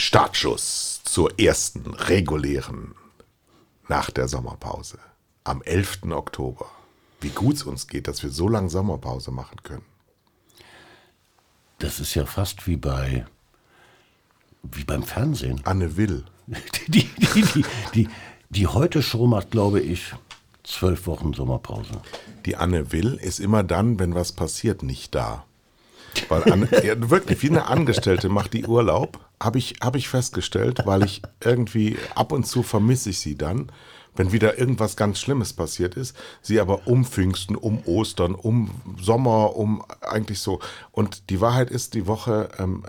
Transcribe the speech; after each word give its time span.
Startschuss 0.00 1.02
zur 1.04 1.38
ersten 1.38 1.92
regulären 1.92 2.94
nach 3.86 4.10
der 4.10 4.28
Sommerpause 4.28 4.98
am 5.44 5.60
11. 5.60 6.04
Oktober. 6.10 6.70
Wie 7.20 7.28
gut 7.28 7.56
es 7.56 7.64
uns 7.64 7.86
geht, 7.86 8.08
dass 8.08 8.22
wir 8.22 8.30
so 8.30 8.48
lange 8.48 8.70
Sommerpause 8.70 9.30
machen 9.30 9.62
können. 9.62 9.84
Das 11.80 12.00
ist 12.00 12.14
ja 12.14 12.24
fast 12.24 12.66
wie 12.66 12.78
bei 12.78 13.26
wie 14.62 14.84
beim 14.84 15.02
Fernsehen. 15.02 15.60
Anne 15.64 15.98
Will. 15.98 16.24
Die, 16.88 17.04
die, 17.04 17.42
die, 17.42 17.64
die, 17.94 18.08
die 18.48 18.66
heute 18.66 19.02
Show 19.02 19.26
macht, 19.26 19.50
glaube 19.50 19.80
ich, 19.80 20.14
zwölf 20.64 21.06
Wochen 21.06 21.34
Sommerpause. 21.34 22.00
Die 22.46 22.56
Anne 22.56 22.90
Will 22.90 23.14
ist 23.22 23.38
immer 23.38 23.62
dann, 23.62 23.98
wenn 23.98 24.14
was 24.14 24.32
passiert, 24.32 24.82
nicht 24.82 25.14
da. 25.14 25.44
Weil 26.28 26.50
Anne, 26.50 26.68
ja, 26.84 27.10
wirklich, 27.10 27.42
wie 27.42 27.50
eine 27.50 27.66
Angestellte 27.66 28.28
macht 28.28 28.54
die 28.54 28.64
Urlaub, 28.64 29.29
habe 29.42 29.58
ich, 29.58 29.76
hab 29.80 29.96
ich 29.96 30.08
festgestellt, 30.08 30.82
weil 30.84 31.04
ich 31.04 31.22
irgendwie 31.44 31.98
ab 32.14 32.32
und 32.32 32.46
zu 32.46 32.62
vermisse 32.62 33.10
ich 33.10 33.20
sie 33.20 33.36
dann, 33.36 33.72
wenn 34.14 34.32
wieder 34.32 34.58
irgendwas 34.58 34.96
ganz 34.96 35.18
Schlimmes 35.18 35.52
passiert 35.52 35.94
ist. 35.94 36.16
Sie 36.42 36.60
aber 36.60 36.86
um 36.86 37.04
Pfingsten, 37.04 37.56
um 37.56 37.82
Ostern, 37.86 38.34
um 38.34 38.70
Sommer, 39.00 39.56
um 39.56 39.84
eigentlich 40.02 40.40
so. 40.40 40.60
Und 40.92 41.30
die 41.30 41.40
Wahrheit 41.40 41.70
ist, 41.70 41.94
die 41.94 42.06
Woche, 42.06 42.50
ähm, 42.58 42.84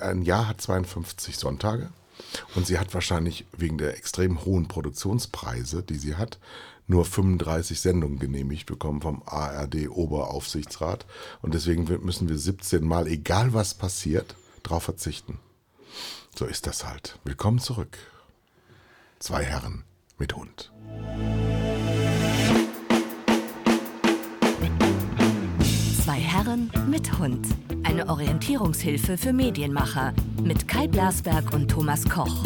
ein 0.00 0.22
Jahr 0.22 0.48
hat 0.48 0.60
52 0.60 1.36
Sonntage. 1.36 1.90
Und 2.54 2.66
sie 2.66 2.78
hat 2.78 2.94
wahrscheinlich 2.94 3.46
wegen 3.56 3.78
der 3.78 3.96
extrem 3.96 4.44
hohen 4.44 4.66
Produktionspreise, 4.66 5.82
die 5.82 5.96
sie 5.96 6.16
hat, 6.16 6.38
nur 6.86 7.04
35 7.04 7.80
Sendungen 7.80 8.18
genehmigt 8.18 8.66
bekommen 8.66 9.00
vom 9.00 9.22
ARD 9.24 9.88
Oberaufsichtsrat. 9.88 11.06
Und 11.42 11.54
deswegen 11.54 11.84
müssen 12.04 12.28
wir 12.28 12.36
17 12.36 12.84
Mal, 12.84 13.06
egal 13.06 13.54
was 13.54 13.74
passiert, 13.74 14.34
darauf 14.62 14.82
verzichten. 14.82 15.38
So 16.36 16.46
ist 16.46 16.66
das 16.66 16.84
halt. 16.84 17.16
Willkommen 17.22 17.60
zurück. 17.60 17.96
Zwei 19.20 19.44
Herren 19.44 19.84
mit 20.18 20.34
Hund. 20.34 20.72
Zwei 26.04 26.18
Herren 26.18 26.72
mit 26.90 27.18
Hund. 27.20 27.46
Eine 27.84 28.08
Orientierungshilfe 28.08 29.16
für 29.16 29.32
Medienmacher 29.32 30.12
mit 30.42 30.66
Kai 30.66 30.88
Blasberg 30.88 31.54
und 31.54 31.70
Thomas 31.70 32.04
Koch. 32.08 32.44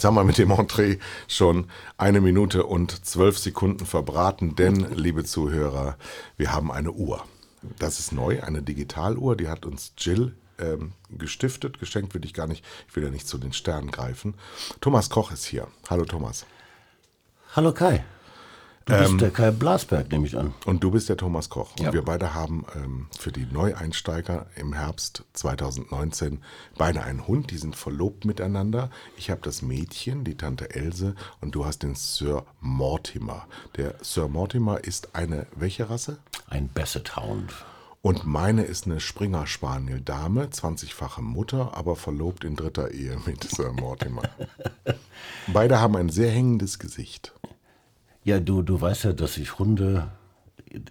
Jetzt 0.00 0.06
haben 0.06 0.14
wir 0.14 0.24
mit 0.24 0.38
dem 0.38 0.50
Entree 0.50 0.96
schon 1.28 1.66
eine 1.98 2.22
Minute 2.22 2.64
und 2.64 3.04
zwölf 3.04 3.36
Sekunden 3.36 3.84
verbraten, 3.84 4.56
denn, 4.56 4.86
liebe 4.94 5.24
Zuhörer, 5.24 5.98
wir 6.38 6.54
haben 6.54 6.72
eine 6.72 6.92
Uhr. 6.92 7.22
Das 7.78 7.98
ist 7.98 8.10
neu, 8.10 8.42
eine 8.42 8.62
Digitaluhr, 8.62 9.36
die 9.36 9.48
hat 9.48 9.66
uns 9.66 9.92
Jill 9.98 10.34
ähm, 10.58 10.92
gestiftet. 11.10 11.80
Geschenkt 11.80 12.14
will 12.14 12.24
ich 12.24 12.32
gar 12.32 12.46
nicht, 12.46 12.64
ich 12.88 12.96
will 12.96 13.04
ja 13.04 13.10
nicht 13.10 13.28
zu 13.28 13.36
den 13.36 13.52
Sternen 13.52 13.90
greifen. 13.90 14.36
Thomas 14.80 15.10
Koch 15.10 15.32
ist 15.32 15.44
hier. 15.44 15.68
Hallo 15.90 16.06
Thomas. 16.06 16.46
Hallo 17.54 17.74
Kai. 17.74 18.02
Du 18.90 18.96
Ähm, 18.96 19.02
bist 19.04 19.20
der 19.20 19.30
Kai 19.30 19.50
Blasberg, 19.52 20.10
nehme 20.10 20.26
ich 20.26 20.36
an. 20.36 20.52
Und 20.66 20.82
du 20.82 20.90
bist 20.90 21.08
der 21.08 21.16
Thomas 21.16 21.48
Koch. 21.48 21.70
Und 21.78 21.84
Ja. 21.86 21.92
wir 21.92 22.02
beide 22.02 22.34
haben 22.34 22.64
ähm, 22.74 23.06
für 23.18 23.30
die 23.30 23.46
Neueinsteiger 23.46 24.46
im 24.56 24.72
Herbst 24.72 25.24
2019 25.34 26.42
beide 26.76 27.02
einen 27.04 27.26
Hund. 27.26 27.50
Die 27.52 27.58
sind 27.58 27.76
verlobt 27.76 28.24
miteinander. 28.24 28.90
Ich 29.16 29.30
habe 29.30 29.40
das 29.42 29.62
Mädchen, 29.62 30.24
die 30.24 30.36
Tante 30.36 30.74
Else, 30.74 31.14
und 31.40 31.54
du 31.54 31.64
hast 31.64 31.82
den 31.84 31.94
Sir 31.94 32.44
Mortimer. 32.60 33.46
Der 33.76 33.94
Sir 34.02 34.28
Mortimer 34.28 34.82
ist 34.82 35.14
eine, 35.14 35.46
welche 35.54 35.88
Rasse? 35.88 36.18
Ein 36.48 36.68
Basset 36.68 37.16
Hound. 37.16 37.52
Und 38.02 38.24
meine 38.24 38.62
ist 38.64 38.86
eine 38.86 38.98
Springer 38.98 39.46
Spaniel 39.46 40.00
Dame, 40.00 40.46
20-fache 40.46 41.20
Mutter, 41.20 41.76
aber 41.76 41.96
verlobt 41.96 42.44
in 42.44 42.56
dritter 42.56 42.90
Ehe 42.92 43.18
mit 43.26 43.44
Sir 43.44 43.72
Mortimer. 43.72 44.22
Beide 45.52 45.80
haben 45.80 45.96
ein 45.96 46.08
sehr 46.08 46.30
hängendes 46.30 46.78
Gesicht. 46.78 47.34
Ja, 48.24 48.38
du, 48.38 48.62
du 48.62 48.80
weißt 48.80 49.04
ja, 49.04 49.12
dass 49.12 49.34
sich 49.34 49.58
Hunde 49.58 50.08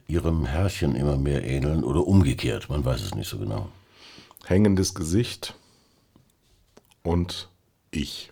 ihrem 0.08 0.46
Herrchen 0.46 0.96
immer 0.96 1.18
mehr 1.18 1.44
ähneln 1.44 1.84
oder 1.84 2.06
umgekehrt. 2.06 2.70
Man 2.70 2.84
weiß 2.84 3.02
es 3.02 3.16
nicht 3.16 3.30
so 3.30 3.38
genau. 3.38 3.70
Hängendes 4.46 4.96
Gesicht 4.96 5.54
und 7.04 7.50
ich. 7.92 8.32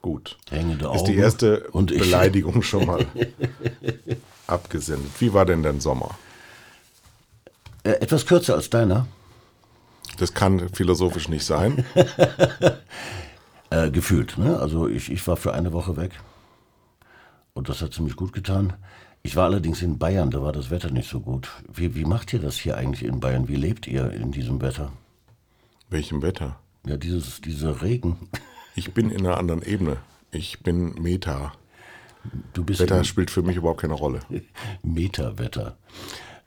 Gut. 0.00 0.36
Hängende 0.50 0.88
Augen. 0.88 0.98
Ist 0.98 1.06
die 1.06 1.16
erste 1.16 1.70
und 1.70 1.90
ich. 1.90 2.00
Beleidigung 2.00 2.62
schon 2.62 2.86
mal 2.86 3.06
abgesendet. 4.46 5.10
Wie 5.20 5.32
war 5.32 5.46
denn 5.46 5.62
dein 5.62 5.80
Sommer? 5.80 6.16
Äh, 7.84 7.92
etwas 7.92 8.26
kürzer 8.26 8.54
als 8.54 8.68
deiner. 8.68 9.06
Das 10.18 10.34
kann 10.34 10.68
philosophisch 10.68 11.28
nicht 11.28 11.44
sein. 11.44 11.84
Äh, 13.70 13.90
gefühlt, 13.90 14.36
ne? 14.36 14.58
Also 14.58 14.86
ich, 14.86 15.10
ich 15.10 15.26
war 15.26 15.38
für 15.38 15.54
eine 15.54 15.72
Woche 15.72 15.96
weg. 15.96 16.20
Und 17.54 17.68
das 17.68 17.82
hat 17.82 17.92
ziemlich 17.92 18.16
gut 18.16 18.32
getan. 18.32 18.74
Ich 19.22 19.36
war 19.36 19.44
allerdings 19.44 19.82
in 19.82 19.98
Bayern, 19.98 20.30
da 20.30 20.42
war 20.42 20.52
das 20.52 20.70
Wetter 20.70 20.90
nicht 20.90 21.08
so 21.08 21.20
gut. 21.20 21.48
Wie, 21.72 21.94
wie 21.94 22.04
macht 22.04 22.32
ihr 22.32 22.40
das 22.40 22.56
hier 22.56 22.76
eigentlich 22.76 23.04
in 23.04 23.20
Bayern? 23.20 23.48
Wie 23.48 23.56
lebt 23.56 23.86
ihr 23.86 24.10
in 24.10 24.32
diesem 24.32 24.60
Wetter? 24.60 24.92
Welchem 25.90 26.22
Wetter? 26.22 26.58
Ja, 26.86 26.96
dieses, 26.96 27.40
dieser 27.40 27.82
Regen. 27.82 28.28
Ich 28.74 28.92
bin 28.94 29.10
in 29.10 29.26
einer 29.26 29.36
anderen 29.36 29.62
Ebene. 29.62 29.98
Ich 30.32 30.60
bin 30.60 30.94
Meta. 30.94 31.52
Du 32.52 32.64
bist 32.64 32.80
Wetter 32.80 33.04
spielt 33.04 33.30
für 33.30 33.42
mich 33.42 33.56
überhaupt 33.56 33.82
keine 33.82 33.94
Rolle. 33.94 34.20
Meta-Wetter. 34.82 35.76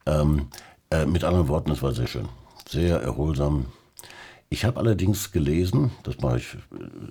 Ähm, 0.05 0.47
äh, 0.89 1.05
mit 1.05 1.23
anderen 1.23 1.47
Worten, 1.47 1.71
es 1.71 1.81
war 1.81 1.93
sehr 1.93 2.07
schön. 2.07 2.27
Sehr 2.67 2.99
erholsam. 2.99 3.67
Ich 4.49 4.65
habe 4.65 4.79
allerdings 4.79 5.31
gelesen, 5.31 5.91
das 6.03 6.19
mache 6.19 6.37
ich 6.37 6.55
äh, 6.55 6.57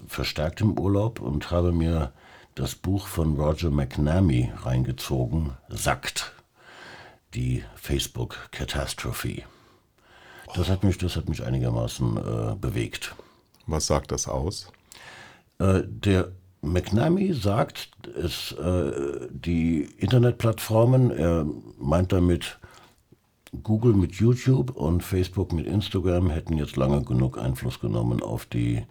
verstärkt 0.06 0.60
im 0.60 0.78
Urlaub 0.78 1.21
und 1.21 1.50
habe 1.50 1.72
mir 1.72 2.12
das 2.54 2.75
Buch 2.75 3.06
von 3.06 3.37
Roger 3.37 3.70
McNamee 3.70 4.53
reingezogen, 4.62 5.53
Sackt, 5.69 6.32
die 7.34 7.65
Facebook-Catastrophe. 7.76 9.42
Das 10.54 10.69
hat 10.69 10.84
mich, 10.84 10.98
das 10.98 11.16
hat 11.16 11.28
mich 11.28 11.42
einigermaßen 11.42 12.16
äh, 12.16 12.54
bewegt. 12.54 13.15
Was 13.66 13.87
sagt 13.87 14.12
das 14.12 14.28
aus? 14.28 14.70
Äh, 15.59 15.82
der 15.84 16.32
McNamee 16.60 17.32
sagt, 17.32 17.91
es, 18.16 18.53
äh, 18.53 19.28
die 19.31 19.82
Internetplattformen, 19.98 21.10
er 21.10 21.47
meint 21.78 22.12
damit, 22.12 22.59
Google 23.62 23.94
mit 23.94 24.15
YouTube 24.15 24.72
und 24.72 25.03
Facebook 25.03 25.53
mit 25.53 25.66
Instagram 25.66 26.31
hätten 26.31 26.56
jetzt 26.56 26.76
lange 26.76 27.03
genug 27.03 27.38
Einfluss 27.38 27.78
genommen 27.78 28.21
auf 28.21 28.47
die 28.47 28.84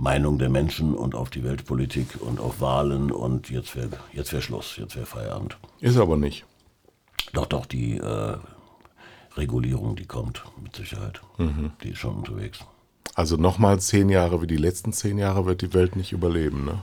Meinung 0.00 0.38
der 0.38 0.48
Menschen 0.48 0.94
und 0.94 1.14
auf 1.14 1.28
die 1.28 1.44
Weltpolitik 1.44 2.20
und 2.20 2.40
auf 2.40 2.60
Wahlen 2.60 3.12
und 3.12 3.50
jetzt 3.50 3.76
wäre 3.76 3.90
jetzt 4.14 4.32
wär 4.32 4.40
Schluss, 4.40 4.76
jetzt 4.78 4.96
wäre 4.96 5.04
Feierabend. 5.04 5.58
Ist 5.80 5.98
aber 5.98 6.16
nicht. 6.16 6.46
Doch, 7.34 7.46
doch, 7.46 7.66
die 7.66 7.98
äh, 7.98 8.36
Regulierung, 9.36 9.96
die 9.96 10.06
kommt 10.06 10.42
mit 10.62 10.74
Sicherheit. 10.74 11.20
Die 11.84 11.90
ist 11.90 11.98
schon 11.98 12.16
unterwegs. 12.16 12.60
Also 13.14 13.36
nochmal 13.36 13.78
zehn 13.80 14.08
Jahre 14.08 14.40
wie 14.40 14.46
die 14.46 14.56
letzten 14.56 14.92
zehn 14.94 15.18
Jahre 15.18 15.44
wird 15.44 15.60
die 15.60 15.74
Welt 15.74 15.96
nicht 15.96 16.12
überleben, 16.12 16.64
ne? 16.64 16.82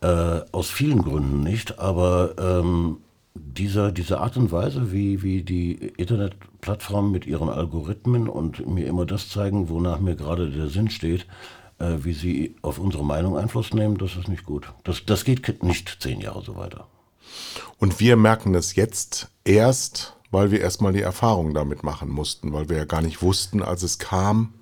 Äh, 0.00 0.44
aus 0.52 0.70
vielen 0.70 1.02
Gründen 1.02 1.42
nicht, 1.42 1.78
aber 1.78 2.34
ähm, 2.38 2.98
dieser, 3.34 3.92
diese 3.92 4.20
Art 4.20 4.36
und 4.36 4.52
Weise, 4.52 4.92
wie, 4.92 5.22
wie 5.22 5.42
die 5.42 5.72
Internetplattformen 5.96 7.10
mit 7.10 7.26
ihren 7.26 7.48
Algorithmen 7.48 8.28
und 8.28 8.66
mir 8.66 8.86
immer 8.86 9.06
das 9.06 9.28
zeigen, 9.28 9.68
wonach 9.68 10.00
mir 10.00 10.16
gerade 10.16 10.50
der 10.50 10.68
Sinn 10.68 10.90
steht, 10.90 11.26
wie 11.82 12.12
sie 12.12 12.56
auf 12.62 12.78
unsere 12.78 13.04
Meinung 13.04 13.36
Einfluss 13.36 13.72
nehmen, 13.74 13.98
das 13.98 14.16
ist 14.16 14.28
nicht 14.28 14.44
gut. 14.44 14.72
Das, 14.84 15.04
das 15.04 15.24
geht 15.24 15.62
nicht 15.62 15.98
zehn 16.00 16.20
Jahre 16.20 16.42
so 16.42 16.56
weiter. 16.56 16.86
Und 17.78 18.00
wir 18.00 18.16
merken 18.16 18.54
es 18.54 18.74
jetzt 18.74 19.28
erst, 19.44 20.16
weil 20.30 20.50
wir 20.50 20.60
erstmal 20.60 20.92
die 20.92 21.02
Erfahrung 21.02 21.54
damit 21.54 21.82
machen 21.82 22.08
mussten, 22.08 22.52
weil 22.52 22.68
wir 22.68 22.76
ja 22.76 22.84
gar 22.84 23.02
nicht 23.02 23.22
wussten, 23.22 23.62
als 23.62 23.82
es 23.82 23.98
kam, 23.98 24.54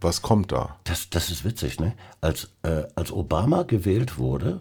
was 0.00 0.22
kommt 0.22 0.52
da. 0.52 0.76
Das, 0.84 1.10
das 1.10 1.30
ist 1.30 1.44
witzig, 1.44 1.78
ne? 1.78 1.94
Als, 2.20 2.50
äh, 2.62 2.84
als 2.94 3.12
Obama 3.12 3.64
gewählt 3.64 4.18
wurde, 4.18 4.60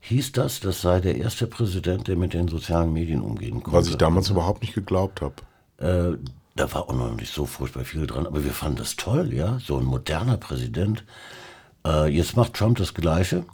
hieß 0.00 0.32
das, 0.32 0.60
das 0.60 0.80
sei 0.80 1.00
der 1.00 1.16
erste 1.16 1.46
Präsident, 1.46 2.08
der 2.08 2.16
mit 2.16 2.32
den 2.32 2.48
sozialen 2.48 2.92
Medien 2.92 3.20
umgehen 3.20 3.62
konnte. 3.62 3.72
Was 3.72 3.88
ich 3.88 3.96
damals 3.96 4.30
überhaupt 4.30 4.62
nicht 4.62 4.74
geglaubt 4.74 5.20
habe. 5.20 5.34
Äh, 5.78 6.16
da 6.58 6.72
war 6.72 6.88
auch 6.88 6.92
noch 6.92 7.14
nicht 7.14 7.32
so 7.32 7.46
furchtbar 7.46 7.84
viel 7.84 8.06
dran, 8.06 8.26
aber 8.26 8.44
wir 8.44 8.52
fanden 8.52 8.78
das 8.78 8.96
toll, 8.96 9.32
ja, 9.32 9.58
so 9.60 9.78
ein 9.78 9.84
moderner 9.84 10.36
Präsident. 10.36 11.04
Äh, 11.86 12.08
jetzt 12.08 12.36
macht 12.36 12.54
Trump 12.54 12.78
das 12.78 12.94
Gleiche, 12.94 13.44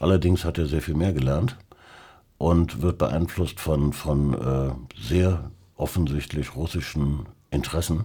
allerdings 0.00 0.44
hat 0.44 0.58
er 0.58 0.66
sehr 0.66 0.82
viel 0.82 0.94
mehr 0.94 1.12
gelernt 1.12 1.56
und 2.38 2.82
wird 2.82 2.98
beeinflusst 2.98 3.60
von, 3.60 3.92
von 3.92 4.34
äh, 4.34 4.72
sehr 5.00 5.50
offensichtlich 5.76 6.56
russischen 6.56 7.26
Interessen, 7.50 8.04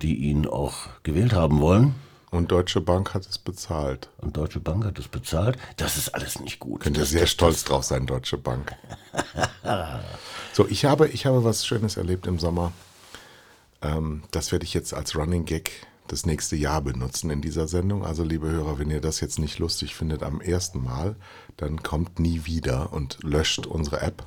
die 0.00 0.14
ihn 0.16 0.46
auch 0.46 0.74
gewählt 1.02 1.32
haben 1.32 1.60
wollen. 1.60 1.94
Und 2.30 2.52
Deutsche 2.52 2.80
Bank 2.80 3.12
hat 3.12 3.26
es 3.26 3.38
bezahlt. 3.38 4.08
Und 4.18 4.36
Deutsche 4.36 4.60
Bank 4.60 4.84
hat 4.84 5.00
es 5.00 5.08
bezahlt. 5.08 5.58
Das 5.76 5.96
ist 5.96 6.14
alles 6.14 6.38
nicht 6.38 6.60
gut. 6.60 6.80
Könnt 6.80 6.96
ihr 6.96 7.00
das, 7.00 7.10
sehr 7.10 7.22
das, 7.22 7.30
stolz 7.30 7.64
drauf 7.64 7.82
sein, 7.82 8.06
Deutsche 8.06 8.38
Bank. 8.38 8.72
so, 10.52 10.68
ich 10.68 10.84
habe, 10.84 11.08
ich 11.08 11.26
habe 11.26 11.42
was 11.42 11.66
Schönes 11.66 11.96
erlebt 11.96 12.28
im 12.28 12.38
Sommer. 12.38 12.72
Ähm, 13.82 14.22
das 14.30 14.52
werde 14.52 14.64
ich 14.64 14.74
jetzt 14.74 14.94
als 14.94 15.16
Running 15.16 15.44
Gag 15.44 15.86
das 16.08 16.26
nächste 16.26 16.56
Jahr 16.56 16.82
benutzen 16.82 17.30
in 17.30 17.40
dieser 17.40 17.68
Sendung. 17.68 18.04
Also, 18.04 18.24
liebe 18.24 18.48
Hörer, 18.48 18.78
wenn 18.78 18.90
ihr 18.90 19.00
das 19.00 19.20
jetzt 19.20 19.38
nicht 19.38 19.58
lustig 19.58 19.94
findet 19.94 20.22
am 20.22 20.40
ersten 20.40 20.82
Mal, 20.82 21.16
dann 21.56 21.82
kommt 21.82 22.18
nie 22.18 22.44
wieder 22.44 22.92
und 22.92 23.18
löscht 23.22 23.66
unsere 23.66 24.00
App. 24.00 24.26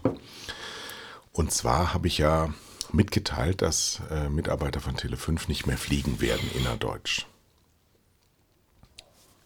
Und 1.33 1.51
zwar 1.51 1.93
habe 1.93 2.07
ich 2.07 2.19
ja 2.19 2.53
mitgeteilt, 2.93 3.61
dass 3.61 4.01
äh, 4.11 4.29
Mitarbeiter 4.29 4.79
von 4.79 4.95
Tele5 4.95 5.47
nicht 5.47 5.65
mehr 5.65 5.77
fliegen 5.77 6.21
werden 6.21 6.49
innerdeutsch. 6.53 7.25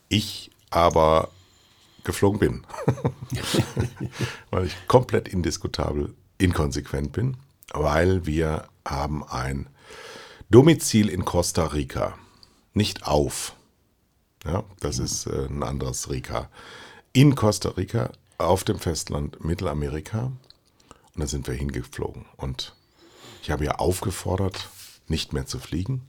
Ich 0.10 0.52
aber 0.70 1.30
geflogen 2.04 2.40
bin, 2.40 2.68
weil 4.50 4.66
ich 4.66 4.88
komplett 4.88 5.28
indiskutabel 5.28 6.14
inkonsequent 6.38 7.12
bin, 7.12 7.38
weil 7.74 8.26
wir 8.26 8.68
haben 8.86 9.24
ein 9.24 9.68
Domizil 10.50 11.10
in 11.10 11.26
Costa 11.26 11.68
Rica, 11.68 12.18
nicht 12.74 13.06
auf. 13.06 13.54
Ja, 14.46 14.64
das 14.80 15.00
ist 15.00 15.28
äh, 15.28 15.48
ein 15.48 15.64
anderes 15.64 16.10
Rica. 16.10 16.50
In 17.12 17.36
Costa 17.36 17.70
Rica, 17.70 18.12
auf 18.38 18.64
dem 18.64 18.80
Festland 18.80 19.44
Mittelamerika. 19.44 20.26
Und 20.26 21.22
da 21.22 21.28
sind 21.28 21.48
wir 21.48 21.56
hingeflogen. 21.56 22.26
Und 22.38 22.76
ich 23.42 23.52
habe 23.52 23.66
ja 23.66 23.76
aufgefordert, 23.76 24.70
nicht 25.08 25.34
mehr 25.34 25.46
zu 25.46 25.60
fliegen 25.60 26.08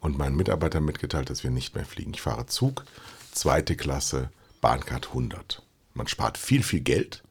und 0.00 0.18
meinen 0.18 0.36
Mitarbeitern 0.36 0.84
mitgeteilt, 0.84 1.30
dass 1.30 1.44
wir 1.44 1.50
nicht 1.50 1.74
mehr 1.74 1.84
fliegen. 1.84 2.14
Ich 2.14 2.22
fahre 2.22 2.46
Zug, 2.46 2.84
zweite 3.32 3.76
Klasse, 3.76 4.30
Bahncard 4.60 5.08
100. 5.08 5.62
Man 5.94 6.08
spart 6.08 6.38
viel, 6.38 6.62
viel 6.62 6.80
Geld 6.80 7.22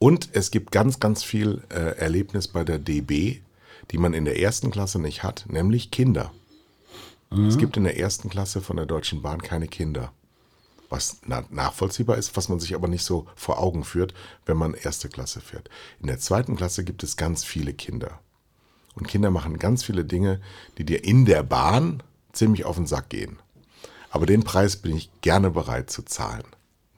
und 0.00 0.30
es 0.32 0.50
gibt 0.50 0.72
ganz, 0.72 0.98
ganz 0.98 1.22
viel 1.22 1.62
äh, 1.68 1.98
Erlebnis 1.98 2.48
bei 2.48 2.64
der 2.64 2.78
DB, 2.78 3.42
die 3.90 3.98
man 3.98 4.14
in 4.14 4.24
der 4.24 4.40
ersten 4.40 4.70
Klasse 4.70 4.98
nicht 4.98 5.22
hat, 5.22 5.44
nämlich 5.46 5.90
Kinder. 5.90 6.32
Mhm. 7.28 7.48
Es 7.48 7.58
gibt 7.58 7.76
in 7.76 7.84
der 7.84 7.98
ersten 7.98 8.30
Klasse 8.30 8.62
von 8.62 8.76
der 8.76 8.86
Deutschen 8.86 9.20
Bahn 9.20 9.42
keine 9.42 9.68
Kinder. 9.68 10.10
Was 10.88 11.18
na 11.26 11.44
nachvollziehbar 11.50 12.16
ist, 12.16 12.34
was 12.34 12.48
man 12.48 12.60
sich 12.60 12.74
aber 12.74 12.88
nicht 12.88 13.04
so 13.04 13.26
vor 13.36 13.58
Augen 13.58 13.84
führt, 13.84 14.14
wenn 14.46 14.56
man 14.56 14.72
erste 14.72 15.10
Klasse 15.10 15.42
fährt. 15.42 15.68
In 16.00 16.06
der 16.06 16.18
zweiten 16.18 16.56
Klasse 16.56 16.82
gibt 16.82 17.02
es 17.02 17.18
ganz 17.18 17.44
viele 17.44 17.74
Kinder. 17.74 18.20
Und 18.94 19.06
Kinder 19.06 19.30
machen 19.30 19.58
ganz 19.58 19.84
viele 19.84 20.06
Dinge, 20.06 20.40
die 20.78 20.84
dir 20.84 21.04
in 21.04 21.26
der 21.26 21.42
Bahn 21.42 22.02
ziemlich 22.32 22.64
auf 22.64 22.76
den 22.76 22.86
Sack 22.86 23.10
gehen. 23.10 23.38
Aber 24.10 24.24
den 24.24 24.44
Preis 24.44 24.76
bin 24.76 24.96
ich 24.96 25.10
gerne 25.20 25.50
bereit 25.50 25.90
zu 25.90 26.02
zahlen. 26.02 26.46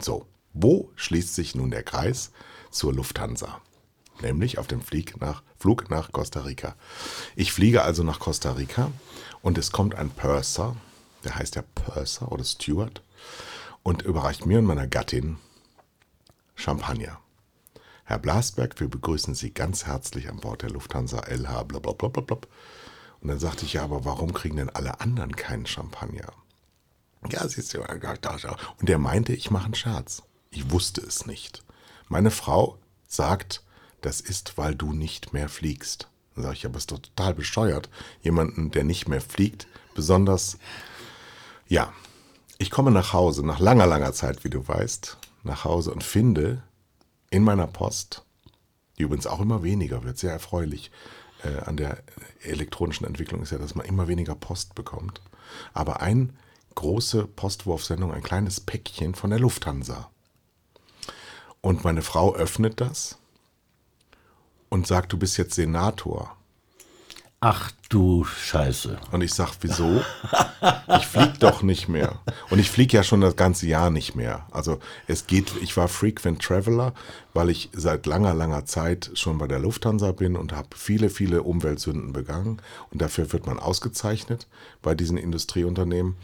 So, 0.01 0.25
wo 0.55 0.91
schließt 0.95 1.35
sich 1.35 1.57
nun 1.57 1.73
der 1.73 1.83
Kreis 1.83 2.31
zur 2.73 2.93
Lufthansa? 2.93 3.61
Nämlich 4.21 4.59
auf 4.59 4.67
dem 4.67 4.83
Flug 4.83 5.21
nach, 5.21 5.43
Flug 5.59 5.91
nach 5.91 6.13
Costa 6.13 6.41
Rica. 6.41 6.75
Ich 7.37 7.53
fliege 7.53 7.83
also 7.83 8.03
nach 8.03 8.19
Costa 8.19 8.53
Rica 8.53 8.91
und 9.41 9.59
es 9.59 9.73
kommt 9.73 9.95
ein 9.95 10.11
Purser, 10.11 10.77
der 11.25 11.37
heißt 11.37 11.57
ja 11.57 11.63
Purser 11.75 12.31
oder 12.31 12.45
Steward, 12.45 13.03
und 13.83 14.03
überreicht 14.03 14.47
mir 14.47 14.59
und 14.59 14.65
meiner 14.65 14.87
Gattin 14.87 15.39
Champagner. 16.55 17.19
Herr 18.05 18.19
Blasberg, 18.19 18.79
wir 18.79 18.89
begrüßen 18.89 19.35
Sie 19.35 19.53
ganz 19.53 19.87
herzlich 19.87 20.29
an 20.29 20.39
Bord 20.39 20.63
der 20.63 20.71
Lufthansa 20.71 21.21
LH, 21.21 21.65
blablabla. 21.65 22.39
Und 23.21 23.29
dann 23.29 23.39
sagte 23.39 23.65
ich, 23.65 23.75
ja, 23.75 23.85
aber 23.85 24.05
warum 24.05 24.33
kriegen 24.33 24.57
denn 24.57 24.71
alle 24.71 25.01
anderen 25.01 25.35
keinen 25.35 25.67
Champagner? 25.67 26.33
Ja, 27.31 27.47
siehst 27.47 27.73
du, 27.73 27.81
und 27.81 28.89
der 28.89 28.99
meinte, 28.99 29.33
ich 29.33 29.51
mache 29.51 29.67
einen 29.67 29.75
Scherz. 29.75 30.25
Ich 30.51 30.71
wusste 30.71 31.01
es 31.01 31.27
nicht. 31.27 31.63
Meine 32.12 32.31
Frau 32.31 32.76
sagt, 33.09 33.62
das 34.03 34.20
ist, 34.20 34.59
weil 34.59 34.75
du 34.75 34.93
nicht 34.93 35.32
mehr 35.32 35.49
fliegst. 35.49 36.09
Dann 36.35 36.44
sage 36.44 36.56
ich, 36.56 36.67
aber 36.67 36.76
ist 36.76 36.93
doch 36.93 36.99
total 36.99 37.32
bescheuert, 37.32 37.88
jemanden, 38.20 38.70
der 38.70 38.85
nicht 38.85 39.09
mehr 39.09 39.23
fliegt, 39.23 39.67
besonders, 39.94 40.59
ja, 41.69 41.91
ich 42.59 42.70
komme 42.70 42.91
nach 42.91 43.14
Hause, 43.14 43.47
nach 43.47 43.61
langer, 43.61 43.87
langer 43.87 44.12
Zeit, 44.12 44.44
wie 44.44 44.50
du 44.50 44.69
weißt, 44.69 45.17
nach 45.43 45.64
Hause 45.64 45.91
und 45.91 46.05
finde 46.05 46.62
in 47.31 47.44
meiner 47.44 47.67
Post, 47.67 48.26
die 48.99 49.05
übrigens 49.05 49.26
auch 49.26 49.41
immer 49.41 49.62
weniger 49.62 50.05
wird, 50.05 50.19
sehr 50.19 50.32
erfreulich 50.32 50.91
äh, 51.43 51.61
an 51.61 51.79
der 51.79 52.03
elektronischen 52.43 53.06
Entwicklung 53.06 53.41
ist 53.41 53.53
ja, 53.53 53.58
dass 53.58 53.75
man 53.75 53.87
immer 53.87 54.06
weniger 54.06 54.35
Post 54.35 54.75
bekommt. 54.75 55.23
Aber 55.73 56.03
eine 56.03 56.29
große 56.75 57.26
Postwurfsendung, 57.26 58.12
ein 58.12 58.23
kleines 58.23 58.61
Päckchen 58.61 59.15
von 59.15 59.31
der 59.31 59.38
Lufthansa. 59.38 60.11
Und 61.62 61.85
meine 61.85 62.03
Frau 62.03 62.35
öffnet 62.35 62.81
das 62.81 63.17
und 64.69 64.87
sagt, 64.87 65.12
du 65.12 65.17
bist 65.17 65.38
jetzt 65.38 65.55
Senator. 65.55 66.37
Ach 67.44 67.73
du 67.88 68.25
Scheiße. 68.25 68.99
Und 69.11 69.23
ich 69.23 69.35
sag, 69.35 69.55
wieso? 69.62 70.03
Ich 70.97 71.06
flieg 71.06 71.41
doch 71.41 71.62
nicht 71.62 71.88
mehr. 71.88 72.20
Und 72.50 72.61
ich 72.61 72.70
fliege 72.70 72.97
ja 72.97 73.03
schon 73.03 73.20
das 73.20 73.35
ganze 73.35 73.67
Jahr 73.67 73.91
nicht 73.91 74.14
mehr. 74.14 74.47
Also 74.53 74.79
es 75.09 75.26
geht, 75.26 75.53
ich 75.61 75.76
war 75.76 75.88
Frequent 75.88 76.41
Traveler, 76.41 76.94
weil 77.35 77.50
ich 77.50 77.69
seit 77.73 78.06
langer, 78.06 78.35
langer 78.35 78.65
Zeit 78.65 79.11
schon 79.15 79.38
bei 79.38 79.49
der 79.49 79.58
Lufthansa 79.58 80.12
bin 80.12 80.37
und 80.37 80.53
habe 80.53 80.69
viele, 80.76 81.11
viele 81.11 81.43
Umweltsünden 81.43 82.12
begangen. 82.12 82.62
Und 82.91 83.03
dafür 83.03 83.32
wird 83.32 83.47
man 83.47 83.58
ausgezeichnet 83.58 84.47
bei 84.81 84.94
diesen 84.94 85.19
Industrieunternehmen. 85.19 86.17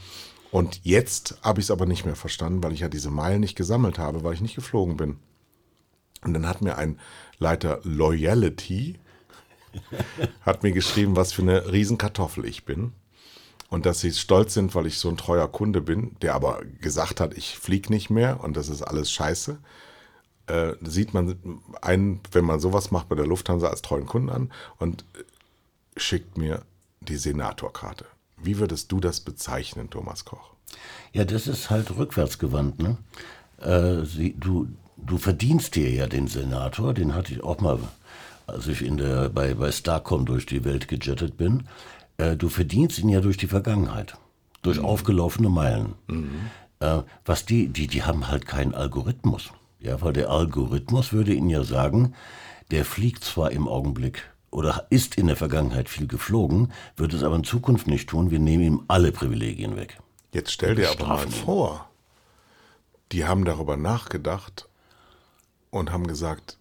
Und 0.51 0.81
jetzt 0.85 1.39
habe 1.43 1.61
ich 1.61 1.67
es 1.67 1.71
aber 1.71 1.87
nicht 1.87 2.07
mehr 2.07 2.17
verstanden, 2.17 2.63
weil 2.63 2.73
ich 2.73 2.81
ja 2.81 2.89
diese 2.89 3.11
Meilen 3.11 3.41
nicht 3.41 3.57
gesammelt 3.57 3.99
habe, 3.99 4.25
weil 4.25 4.35
ich 4.35 4.41
nicht 4.41 4.55
geflogen 4.55 4.97
bin. 4.97 5.19
Und 6.23 6.35
dann 6.35 6.49
hat 6.49 6.63
mir 6.63 6.77
ein 6.77 6.99
Leiter 7.39 7.81
Loyalty, 7.85 8.99
hat 10.43 10.63
mir 10.63 10.73
geschrieben, 10.73 11.17
was 11.17 11.33
für 11.33 11.43
eine 11.43 11.71
Riesenkartoffel 11.71 12.45
ich 12.45 12.65
bin. 12.65 12.93
Und 13.71 13.85
dass 13.85 14.01
sie 14.01 14.13
stolz 14.13 14.55
sind, 14.55 14.75
weil 14.75 14.87
ich 14.87 14.99
so 14.99 15.11
ein 15.11 15.19
treuer 15.19 15.47
Kunde 15.47 15.83
bin, 15.83 16.17
der 16.23 16.35
aber 16.35 16.63
gesagt 16.81 17.21
hat, 17.21 17.37
ich 17.37 17.59
fliege 17.59 17.93
nicht 17.93 18.09
mehr 18.09 18.43
und 18.43 18.57
das 18.57 18.71
ist 18.71 18.81
alles 18.81 19.13
scheiße. 19.13 19.59
Äh, 20.47 20.73
sieht 20.81 21.13
man 21.13 21.61
einen, 21.83 22.21
wenn 22.33 22.47
man 22.47 22.61
sowas 22.61 22.91
macht 22.91 23.11
bei 23.11 23.15
der 23.15 23.27
Lufthansa 23.27 23.69
als 23.69 23.83
treuen 23.83 24.07
Kunden 24.07 24.31
an 24.31 24.51
und 24.79 25.05
schickt 25.99 26.39
mir 26.39 26.63
die 27.01 27.17
Senatorkarte. 27.17 28.07
Wie 28.43 28.59
würdest 28.59 28.93
du 28.93 29.01
das 29.01 29.21
bezeichnen, 29.21 29.91
Thomas 29.91 30.25
Koch? 30.25 30.55
Ja, 31.13 31.25
das 31.25 31.47
ist 31.47 31.71
halt 31.71 31.97
rückwärtsgewandt. 31.97 32.81
Ne? 32.81 32.97
Äh, 33.61 34.05
sie, 34.05 34.35
du, 34.39 34.69
du 34.97 35.19
verdienst 35.19 35.75
dir 35.75 35.91
ja 35.91 36.07
den 36.07 36.29
Senator, 36.29 36.95
den 36.95 37.15
hatte 37.15 37.33
ich 37.33 37.43
auch 37.43 37.61
mal 37.61 37.79
als 38.49 38.67
ich 38.67 38.83
in 38.83 38.97
der, 38.97 39.29
bei, 39.29 39.55
bei 39.55 39.71
Starcom 39.71 40.25
durch 40.25 40.47
die 40.47 40.65
Welt 40.65 40.89
gejettet 40.89 41.37
bin, 41.37 41.65
äh, 42.17 42.37
du 42.37 42.49
verdienst 42.49 42.99
ihn 42.99 43.09
ja 43.09 43.21
durch 43.21 43.37
die 43.37 43.47
Vergangenheit, 43.47 44.17
durch 44.63 44.79
mhm. 44.79 44.87
aufgelaufene 44.87 45.49
Meilen. 45.49 45.95
Mhm. 46.09 46.51
Äh, 46.81 47.03
was 47.25 47.45
die, 47.45 47.69
die, 47.69 47.87
die 47.87 48.03
haben 48.03 48.29
halt 48.29 48.47
keinen 48.47 48.75
Algorithmus. 48.75 49.51
Ja, 49.81 50.01
weil 50.01 50.13
der 50.13 50.31
Algorithmus 50.31 51.13
würde 51.13 51.35
ihnen 51.35 51.51
ja 51.51 51.63
sagen, 51.63 52.15
der 52.71 52.85
fliegt 52.85 53.23
zwar 53.23 53.53
im 53.53 53.69
Augenblick 53.69 54.25
oder 54.51 54.87
ist 54.91 55.17
in 55.17 55.27
der 55.27 55.37
Vergangenheit 55.37 55.89
viel 55.89 56.07
geflogen, 56.07 56.73
wird 56.97 57.13
es 57.13 57.23
aber 57.23 57.37
in 57.37 57.45
Zukunft 57.45 57.87
nicht 57.87 58.09
tun. 58.09 58.31
Wir 58.31 58.39
nehmen 58.39 58.65
ihm 58.65 58.85
alle 58.89 59.13
Privilegien 59.13 59.77
weg. 59.77 59.99
Jetzt 60.33 60.53
stell 60.53 60.75
dir 60.75 60.91
aber 60.91 61.07
mal 61.07 61.29
vor, 61.29 61.89
die 63.13 63.25
haben 63.25 63.45
darüber 63.45 63.77
nachgedacht 63.77 64.69
und 65.71 65.93
haben 65.93 66.07
gesagt, 66.07 66.59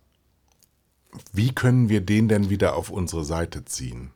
wie 1.33 1.53
können 1.53 1.89
wir 1.89 2.01
den 2.01 2.27
denn 2.27 2.49
wieder 2.49 2.75
auf 2.75 2.89
unsere 2.89 3.23
Seite 3.23 3.65
ziehen? 3.65 4.11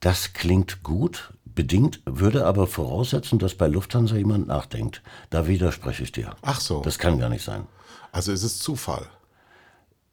Das 0.00 0.32
klingt 0.32 0.82
gut, 0.82 1.34
bedingt, 1.44 2.00
würde 2.06 2.46
aber 2.46 2.66
voraussetzen, 2.66 3.38
dass 3.38 3.54
bei 3.54 3.66
Lufthansa 3.66 4.16
jemand 4.16 4.46
nachdenkt. 4.46 5.02
Da 5.28 5.46
widerspreche 5.46 6.04
ich 6.04 6.12
dir. 6.12 6.34
Ach 6.42 6.60
so. 6.60 6.80
Das 6.80 6.98
kann 6.98 7.18
gar 7.18 7.28
nicht 7.28 7.44
sein. 7.44 7.66
Also 8.12 8.32
ist 8.32 8.42
es 8.42 8.58
Zufall? 8.58 9.06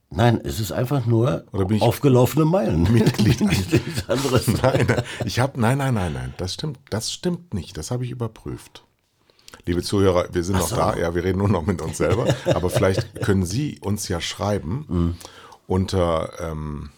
Nein, 0.10 0.40
es 0.44 0.60
ist 0.60 0.72
einfach 0.72 1.06
nur 1.06 1.46
aufgelaufene 1.80 2.46
Meilen. 2.46 2.84
Mitglied. 2.92 3.42
Anderes. 4.08 4.48
Nein, 4.62 4.88
ich 5.26 5.40
habe 5.40 5.60
nein, 5.60 5.78
nein, 5.78 5.94
nein, 5.94 6.14
nein, 6.14 6.34
das 6.38 6.54
stimmt, 6.54 6.80
das 6.90 7.12
stimmt 7.12 7.54
nicht. 7.54 7.78
Das 7.78 7.92
habe 7.92 8.06
ich 8.06 8.12
überprüft. 8.12 8.86
Liebe 9.66 9.84
Zuhörer, 9.84 10.30
wir 10.32 10.46
sind 10.46 10.56
Ach 10.56 10.62
noch 10.62 10.68
so. 10.70 10.76
da. 10.78 10.98
Ja, 10.98 11.14
wir 11.14 11.26
reden 11.26 11.40
nur 11.40 11.50
noch 11.50 11.66
mit 11.66 11.82
uns 11.82 11.98
selber. 11.98 12.34
aber 12.46 12.70
vielleicht 12.70 13.16
können 13.22 13.46
Sie 13.46 13.80
uns 13.82 14.08
ja 14.08 14.22
schreiben. 14.22 14.86
Mhm 14.88 15.16
unter, 15.68 16.32
ähm, 16.40 16.90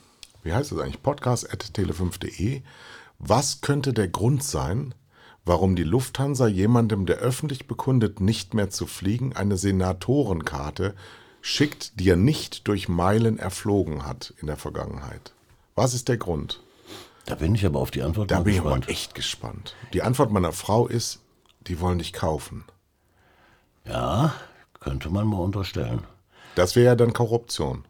wie 0.44 0.54
heißt 0.54 0.72
das 0.72 0.80
eigentlich, 0.80 1.02
podcast.tele5.de. 1.02 2.62
Was 3.18 3.62
könnte 3.62 3.92
der 3.92 4.08
Grund 4.08 4.44
sein, 4.44 4.94
warum 5.44 5.76
die 5.76 5.84
Lufthansa 5.84 6.48
jemandem, 6.48 7.06
der 7.06 7.18
öffentlich 7.18 7.68
bekundet, 7.68 8.22
nicht 8.22 8.54
mehr 8.54 8.70
zu 8.70 8.86
fliegen, 8.86 9.36
eine 9.36 9.58
Senatorenkarte 9.58 10.96
schickt, 11.50 12.00
die 12.00 12.10
er 12.10 12.16
nicht 12.16 12.68
durch 12.68 12.88
Meilen 12.88 13.40
erflogen 13.40 14.06
hat 14.06 14.34
in 14.40 14.48
der 14.48 14.58
Vergangenheit? 14.58 15.34
Was 15.76 15.94
ist 15.94 16.08
der 16.08 16.18
Grund? 16.18 16.62
Da 17.26 17.36
bin 17.36 17.56
ich 17.56 17.66
aber 17.66 17.80
auf 17.80 17.92
die 17.92 18.02
Antwort 18.02 18.32
Da 18.32 18.40
bin 18.42 18.54
gespannt. 18.56 18.86
ich 18.86 18.90
aber 18.90 18.92
echt 18.92 19.16
gespannt. 19.16 19.76
Die 19.94 20.02
Antwort 20.02 20.32
meiner 20.32 20.52
Frau 20.52 20.88
ist, 20.88 21.20
die 21.62 21.80
wollen 21.80 22.00
dich 22.00 22.14
kaufen. 22.14 22.66
Ja, 23.86 24.34
könnte 24.80 25.10
man 25.10 25.28
mal 25.28 25.38
unterstellen. 25.38 26.04
Das 26.56 26.76
wäre 26.76 26.86
ja 26.88 26.96
dann 26.96 27.14
Korruption. 27.14 27.86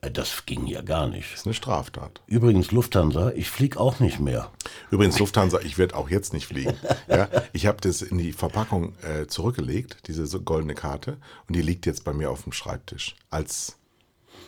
Äh, 0.00 0.10
Das 0.10 0.46
ging 0.46 0.66
ja 0.66 0.82
gar 0.82 1.06
nicht. 1.08 1.32
Das 1.32 1.40
ist 1.40 1.46
eine 1.46 1.54
Straftat. 1.54 2.20
Übrigens, 2.26 2.70
Lufthansa, 2.72 3.32
ich 3.32 3.50
fliege 3.50 3.78
auch 3.80 4.00
nicht 4.00 4.20
mehr. 4.20 4.50
Übrigens, 4.90 5.18
Lufthansa, 5.18 5.60
ich 5.60 5.78
werde 5.78 5.96
auch 5.96 6.08
jetzt 6.10 6.32
nicht 6.32 6.46
fliegen. 6.46 6.74
Ja, 7.08 7.28
ich 7.52 7.66
habe 7.66 7.78
das 7.80 8.02
in 8.02 8.18
die 8.18 8.32
Verpackung 8.32 8.94
äh, 9.02 9.26
zurückgelegt, 9.26 10.06
diese 10.08 10.26
goldene 10.40 10.74
Karte, 10.74 11.16
und 11.46 11.56
die 11.56 11.62
liegt 11.62 11.86
jetzt 11.86 12.04
bei 12.04 12.12
mir 12.12 12.30
auf 12.30 12.42
dem 12.42 12.52
Schreibtisch 12.52 13.16
als 13.30 13.78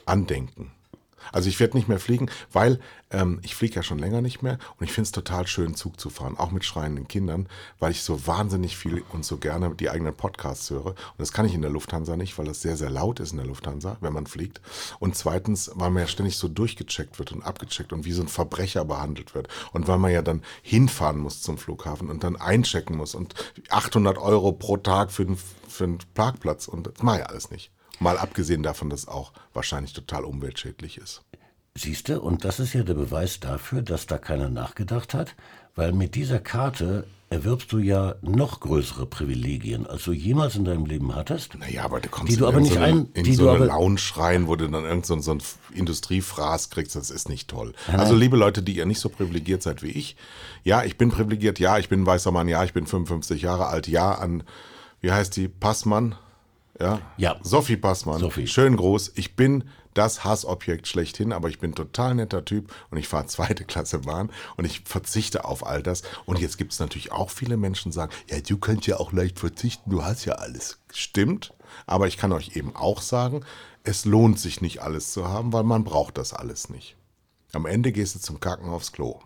Andenken. 0.04 0.73
Also 1.33 1.49
ich 1.49 1.61
werde 1.61 1.77
nicht 1.77 1.89
mehr 1.89 2.00
fliegen, 2.00 2.31
weil 2.53 2.81
ähm, 3.11 3.41
ich 3.43 3.55
fliege 3.55 3.77
ja 3.77 3.83
schon 3.83 3.99
länger 3.99 4.21
nicht 4.21 4.43
mehr 4.43 4.59
und 4.79 4.85
ich 4.85 4.93
finde 4.93 5.07
es 5.07 5.12
total 5.12 5.47
schön, 5.47 5.75
Zug 5.75 6.00
zu 6.00 6.11
fahren, 6.11 6.37
auch 6.39 6.50
mit 6.50 6.65
schreienden 6.65 7.09
Kindern, 7.09 7.49
weil 7.79 7.91
ich 7.91 8.03
so 8.03 8.27
wahnsinnig 8.27 8.77
viel 8.77 9.03
und 9.12 9.25
so 9.25 9.37
gerne 9.37 9.75
die 9.75 9.91
eigenen 9.91 10.15
Podcasts 10.15 10.71
höre. 10.71 10.87
Und 10.87 11.19
das 11.19 11.33
kann 11.33 11.47
ich 11.47 11.55
in 11.55 11.62
der 11.62 11.71
Lufthansa 11.71 12.17
nicht, 12.17 12.39
weil 12.39 12.47
das 12.47 12.62
sehr, 12.62 12.77
sehr 12.77 12.91
laut 12.91 13.21
ist 13.21 13.33
in 13.33 13.39
der 13.39 13.47
Lufthansa, 13.47 13.97
wenn 14.00 14.12
man 14.12 14.27
fliegt. 14.27 14.61
Und 14.99 15.17
zweitens, 15.17 15.71
weil 15.75 15.91
man 15.91 16.03
ja 16.03 16.09
ständig 16.09 16.37
so 16.37 16.49
durchgecheckt 16.49 17.19
wird 17.19 17.33
und 17.33 17.43
abgecheckt 17.43 17.93
und 17.93 18.05
wie 18.05 18.12
so 18.12 18.23
ein 18.23 18.29
Verbrecher 18.29 18.85
behandelt 18.85 19.35
wird. 19.35 19.49
Und 19.73 19.89
weil 19.89 19.99
man 19.99 20.12
ja 20.12 20.23
dann 20.23 20.43
hinfahren 20.62 21.19
muss 21.19 21.43
zum 21.43 21.59
Flughafen 21.59 22.09
und 22.11 22.25
dann 22.25 22.37
einchecken 22.37 22.97
muss 22.97 23.15
und 23.15 23.35
800 23.71 24.19
Euro 24.19 24.53
pro 24.53 24.77
Tag 24.77 25.11
für 25.11 25.25
den, 25.25 25.37
für 25.37 25.87
den 25.87 25.99
Parkplatz 26.15 26.69
und 26.69 26.87
das 26.87 27.03
mache 27.03 27.21
ich 27.21 27.27
alles 27.27 27.50
nicht. 27.50 27.73
Mal 28.00 28.19
abgesehen 28.19 28.62
davon, 28.62 28.90
dass 28.90 29.00
es 29.00 29.09
auch 29.09 29.33
wahrscheinlich 29.54 29.92
total 29.92 30.25
umweltschädlich 30.25 30.97
ist. 30.99 31.23
Siehst 31.76 32.09
du, 32.09 32.21
und 32.21 32.45
das 32.45 32.59
ist 32.59 32.73
ja 32.73 32.83
der 32.83 32.95
Beweis 32.95 33.38
dafür, 33.40 33.83
dass 33.83 34.07
da 34.07 34.19
keiner 34.19 34.49
nachgedacht 34.50 35.14
hat, 35.14 35.37
weil 35.76 35.92
mit 35.92 36.14
dieser 36.16 36.40
Karte 36.40 37.07
erwirbst 37.28 37.71
du 37.71 37.78
ja 37.78 38.16
noch 38.23 38.59
größere 38.59 39.07
Privilegien, 39.07 39.87
als 39.87 40.02
du 40.02 40.11
jemals 40.12 40.57
in 40.57 40.64
deinem 40.64 40.85
Leben 40.85 41.14
hattest. 41.14 41.54
Naja, 41.57 41.85
aber 41.85 42.00
du 42.00 42.09
kommst 42.09 42.33
Die 42.33 42.37
du 42.37 42.45
in 42.47 42.49
aber 42.49 42.61
nicht 42.61 42.73
so 42.73 42.80
eine, 42.80 42.87
ein- 43.02 43.09
in 43.14 43.23
die 43.23 43.35
so 43.35 43.49
eine 43.49 43.66
Lounge 43.66 44.00
rein, 44.16 44.49
wo 44.49 44.57
du 44.57 44.66
dann 44.69 44.83
irgend 44.85 45.07
so, 45.07 45.16
so 45.21 45.30
ein 45.33 45.42
Industriefraß 45.73 46.71
kriegst, 46.71 46.97
das 46.97 47.11
ist 47.11 47.28
nicht 47.28 47.49
toll. 47.49 47.73
Also 47.87 48.16
liebe 48.16 48.37
Leute, 48.37 48.62
die 48.62 48.76
ihr 48.76 48.87
nicht 48.87 48.99
so 49.00 49.09
privilegiert 49.09 49.62
seid 49.62 49.83
wie 49.85 49.90
ich, 49.90 50.16
ja, 50.64 50.83
ich 50.85 50.97
bin 50.99 51.11
privilegiert, 51.11 51.61
ja, 51.61 51.78
ich 51.78 51.88
bin 51.88 52.02
ein 52.02 52.07
weißer 52.07 52.33
Mann, 52.33 52.49
ja, 52.49 52.64
ich 52.64 52.73
bin 52.73 52.87
55 52.87 53.42
Jahre 53.42 53.66
alt, 53.66 53.87
ja, 53.87 54.12
an, 54.12 54.42
wie 55.00 55.12
heißt 55.12 55.37
die, 55.37 55.47
Passmann? 55.49 56.16
Ja, 56.80 57.00
Ja. 57.16 57.37
Sophie 57.42 57.76
Passmann, 57.76 58.20
Sophie. 58.20 58.46
schön 58.46 58.76
groß. 58.76 59.12
Ich 59.14 59.37
bin 59.37 59.64
das 59.94 60.25
Hassobjekt 60.25 60.87
schlechthin, 60.87 61.32
aber 61.32 61.49
ich 61.49 61.58
bin 61.58 61.75
total 61.75 62.14
netter 62.14 62.44
Typ 62.44 62.72
und 62.90 62.99
ich 62.99 63.08
fahre 63.08 63.26
zweite 63.26 63.64
Klasse 63.64 64.00
Bahn 64.00 64.30
und 64.56 64.64
ich 64.64 64.82
verzichte 64.84 65.44
auf 65.44 65.66
all 65.66 65.82
das. 65.82 66.02
Und 66.26 66.38
jetzt 66.38 66.58
gibt 66.58 66.72
es 66.72 66.78
natürlich 66.78 67.12
auch 67.12 67.30
viele 67.30 67.56
Menschen, 67.56 67.90
die 67.90 67.96
sagen, 67.96 68.12
ja, 68.30 68.40
du 68.40 68.56
könnt 68.56 68.87
ja 68.87 68.99
auch 68.99 69.12
leicht 69.12 69.38
verzichten, 69.38 69.90
du 69.90 70.04
hast 70.04 70.25
ja 70.25 70.34
alles. 70.34 70.78
Stimmt, 70.92 71.52
aber 71.87 72.06
ich 72.06 72.16
kann 72.16 72.32
euch 72.32 72.56
eben 72.56 72.75
auch 72.76 73.02
sagen, 73.02 73.44
es 73.82 74.04
lohnt 74.04 74.38
sich 74.38 74.60
nicht 74.60 74.80
alles 74.80 75.12
zu 75.12 75.28
haben, 75.28 75.52
weil 75.52 75.64
man 75.64 75.84
braucht 75.84 76.18
das 76.18 76.32
alles 76.32 76.68
nicht. 76.68 76.96
Am 77.52 77.66
Ende 77.66 77.90
gehst 77.92 78.14
du 78.14 78.20
zum 78.20 78.38
Kacken 78.38 78.68
aufs 78.70 78.92
Klo. 78.92 79.20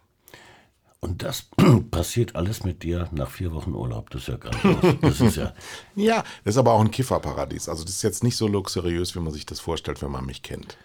Und 1.04 1.22
das 1.22 1.50
passiert 1.90 2.34
alles 2.34 2.64
mit 2.64 2.82
dir 2.82 3.08
nach 3.12 3.30
vier 3.30 3.52
Wochen 3.52 3.74
Urlaub. 3.74 4.08
Das 4.08 4.22
ist 4.22 4.28
ja 4.28 4.36
grandios. 4.36 4.96
Das 5.02 5.20
ist 5.20 5.36
ja, 5.36 5.52
Ja, 5.94 6.24
das 6.44 6.54
ist 6.54 6.58
aber 6.58 6.72
auch 6.72 6.80
ein 6.80 6.90
Kifferparadies. 6.90 7.68
Also 7.68 7.84
das 7.84 7.92
ist 7.96 8.02
jetzt 8.02 8.24
nicht 8.24 8.36
so 8.36 8.48
luxuriös, 8.48 9.14
wie 9.14 9.20
man 9.20 9.32
sich 9.32 9.44
das 9.44 9.60
vorstellt, 9.60 10.00
wenn 10.00 10.10
man 10.10 10.24
mich 10.24 10.42
kennt. 10.42 10.78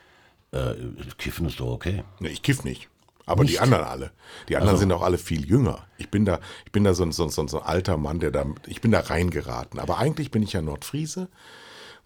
äh, 0.51 0.73
Kiffen 1.17 1.45
ist 1.47 1.59
doch 1.61 1.67
okay. 1.71 2.03
Nee, 2.19 2.29
ich 2.29 2.41
kiff 2.41 2.65
nicht. 2.65 2.89
Aber 3.25 3.45
die 3.45 3.51
Nicht? 3.51 3.61
anderen 3.61 3.85
alle. 3.85 4.11
Die 4.49 4.57
anderen 4.57 4.77
sind 4.77 4.91
auch 4.91 5.03
alle 5.03 5.19
viel 5.19 5.47
jünger. 5.47 5.85
Ich 5.99 6.09
bin 6.09 6.25
da, 6.25 6.39
ich 6.65 6.71
bin 6.71 6.83
da 6.83 6.93
so 6.95 7.03
ein, 7.03 7.11
so, 7.13 7.29
so, 7.29 7.47
so 7.47 7.61
ein 7.61 7.65
alter 7.65 7.95
Mann, 7.95 8.19
der 8.19 8.31
da, 8.31 8.45
ich 8.65 8.81
bin 8.81 8.91
da 8.91 8.99
reingeraten. 9.01 9.79
Aber 9.79 9.99
eigentlich 9.99 10.31
bin 10.31 10.41
ich 10.43 10.53
ja 10.53 10.61
Nordfriese, 10.63 11.29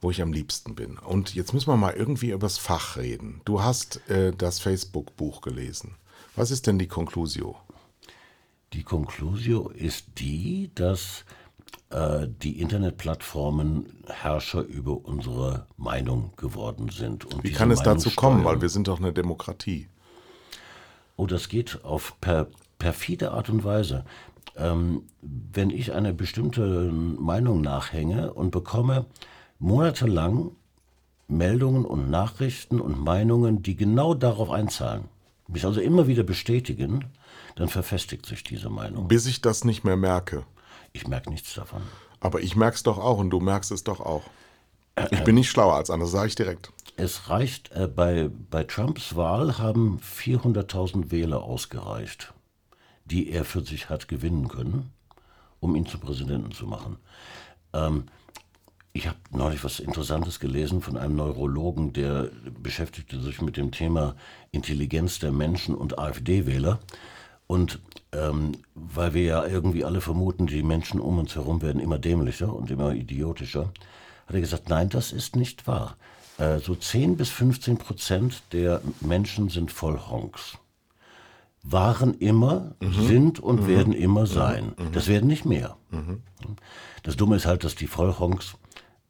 wo 0.01 0.11
ich 0.11 0.21
am 0.21 0.33
liebsten 0.33 0.75
bin. 0.75 0.97
Und 0.99 1.33
jetzt 1.33 1.53
müssen 1.53 1.69
wir 1.69 1.77
mal 1.77 1.93
irgendwie 1.93 2.31
übers 2.31 2.57
Fach 2.59 2.97
reden. 2.97 3.41
Du 3.45 3.63
hast 3.63 4.07
äh, 4.09 4.33
das 4.37 4.59
Facebook-Buch 4.59 5.41
gelesen. 5.41 5.95
Was 6.35 6.51
ist 6.51 6.67
denn 6.67 6.77
die 6.77 6.87
Conclusio? 6.89 7.55
Die 8.73 8.83
Conclusio 8.83 9.69
ist 9.69 10.05
die, 10.17 10.71
dass 10.73 11.25
äh, 11.91 12.27
die 12.27 12.59
Internetplattformen 12.59 13.85
Herrscher 14.07 14.63
über 14.63 15.05
unsere 15.05 15.67
Meinung 15.77 16.31
geworden 16.37 16.89
sind. 16.89 17.25
Und 17.25 17.43
Wie 17.43 17.51
kann 17.51 17.69
es 17.69 17.79
Meinung 17.79 17.95
dazu 17.95 18.09
kommen? 18.09 18.39
steuern. 18.39 18.55
Weil 18.55 18.61
wir 18.61 18.69
sind 18.69 18.87
doch 18.87 18.99
eine 18.99 19.13
Demokratie. 19.13 19.89
Oh, 21.17 21.27
das 21.27 21.49
geht 21.49 21.83
auf 21.83 22.19
per, 22.19 22.47
perfide 22.79 23.31
Art 23.31 23.49
und 23.49 23.63
Weise. 23.63 24.05
Ähm, 24.57 25.03
wenn 25.21 25.69
ich 25.69 25.93
einer 25.93 26.11
bestimmten 26.11 27.21
Meinung 27.21 27.61
nachhänge 27.61 28.33
und 28.33 28.49
bekomme 28.49 29.05
monatelang 29.59 30.51
Meldungen 31.27 31.85
und 31.85 32.09
Nachrichten 32.09 32.81
und 32.81 32.99
Meinungen, 32.99 33.61
die 33.61 33.75
genau 33.75 34.15
darauf 34.15 34.49
einzahlen, 34.49 35.05
mich 35.47 35.65
also 35.65 35.79
immer 35.79 36.07
wieder 36.07 36.23
bestätigen, 36.23 37.05
dann 37.55 37.69
verfestigt 37.69 38.25
sich 38.25 38.43
diese 38.43 38.69
Meinung. 38.69 39.07
Bis 39.07 39.25
ich 39.25 39.41
das 39.41 39.63
nicht 39.63 39.83
mehr 39.83 39.97
merke. 39.97 40.45
Ich 40.91 41.07
merke 41.07 41.29
nichts 41.29 41.53
davon. 41.53 41.81
Aber 42.19 42.41
ich 42.41 42.55
merk's 42.55 42.83
doch 42.83 42.97
auch 42.97 43.17
und 43.17 43.29
du 43.29 43.39
merkst 43.39 43.71
es 43.71 43.83
doch 43.83 43.99
auch. 43.99 44.23
Ich 45.11 45.23
bin 45.23 45.35
nicht 45.35 45.49
schlauer 45.49 45.75
als 45.75 45.89
andere, 45.89 46.09
sage 46.09 46.27
ich 46.27 46.35
direkt. 46.35 46.71
Es 46.95 47.29
reicht, 47.29 47.71
äh, 47.71 47.87
bei, 47.87 48.29
bei 48.29 48.63
Trumps 48.63 49.15
Wahl 49.15 49.57
haben 49.57 49.99
400.000 49.99 51.09
Wähler 51.09 51.41
ausgereicht, 51.41 52.33
die 53.05 53.31
er 53.31 53.45
für 53.45 53.61
sich 53.61 53.89
hat 53.89 54.07
gewinnen 54.07 54.47
können, 54.47 54.91
um 55.59 55.75
ihn 55.75 55.87
zum 55.87 56.01
Präsidenten 56.01 56.51
zu 56.51 56.67
machen. 56.67 56.97
Ähm, 57.73 58.05
ich 58.95 59.07
habe 59.07 59.17
neulich 59.31 59.63
was 59.63 59.79
Interessantes 59.79 60.39
gelesen 60.39 60.81
von 60.81 60.97
einem 60.97 61.15
Neurologen, 61.15 61.93
der 61.93 62.29
beschäftigte 62.61 63.19
sich 63.19 63.41
mit 63.41 63.57
dem 63.57 63.71
Thema 63.71 64.15
Intelligenz 64.51 65.17
der 65.17 65.31
Menschen 65.31 65.73
und 65.73 65.97
AfD-Wähler. 65.97 66.79
Und 67.53 67.79
ähm, 68.13 68.53
weil 68.73 69.13
wir 69.13 69.21
ja 69.21 69.45
irgendwie 69.45 69.85
alle 69.85 70.01
vermuten, 70.01 70.47
die 70.47 70.63
Menschen 70.63 70.99
um 70.99 71.19
uns 71.19 71.35
herum 71.35 71.61
werden 71.61 71.79
immer 71.79 71.99
dämlicher 71.99 72.51
und 72.51 72.71
immer 72.71 72.93
idiotischer, 72.93 73.71
hat 74.25 74.33
er 74.33 74.41
gesagt, 74.41 74.69
nein, 74.69 74.89
das 74.89 75.11
ist 75.11 75.35
nicht 75.35 75.67
wahr. 75.67 75.95
Äh, 76.39 76.57
so 76.57 76.73
10 76.73 77.15
bis 77.15 77.29
15 77.29 77.77
Prozent 77.77 78.41
der 78.53 78.81
Menschen 79.01 79.49
sind 79.49 79.71
Vollhonks. 79.71 80.57
Waren 81.61 82.15
immer, 82.15 82.73
sind 82.81 83.39
und 83.39 83.67
werden 83.67 83.93
immer 83.93 84.25
sein. 84.25 84.73
Das 84.91 85.07
werden 85.07 85.27
nicht 85.27 85.45
mehr. 85.45 85.77
Das 87.03 87.15
Dumme 87.15 87.35
ist 87.35 87.45
halt, 87.45 87.63
dass 87.63 87.75
die 87.75 87.87
Vollhonks, 87.87 88.55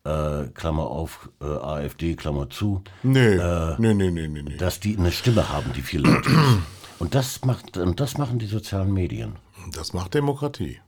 äh, 0.04 0.44
Klammer 0.54 0.88
auf, 0.88 1.30
äh, 1.42 1.46
AfD, 1.46 2.16
Klammer 2.16 2.50
zu, 2.50 2.84
Nee, 3.04 3.36
Äh, 3.38 3.76
nee, 3.80 3.94
nee, 3.94 4.12
nee, 4.12 4.28
nee, 4.28 4.44
nee. 4.44 4.58
dass 4.58 4.80
die 4.82 4.98
eine 4.98 5.12
Stimme 5.14 5.48
haben, 5.50 5.72
die 5.74 5.82
viel 5.82 6.02
lauter 6.02 6.30
ist. 6.30 6.58
Und 7.04 7.16
das, 7.16 7.44
macht, 7.44 7.76
und 7.76 8.00
das 8.00 8.18
machen 8.18 8.40
die 8.40 8.46
sozialen 8.46 8.94
Medien. 8.94 9.36
Das 9.74 9.92
macht 9.92 10.14
Demokratie. 10.14 10.80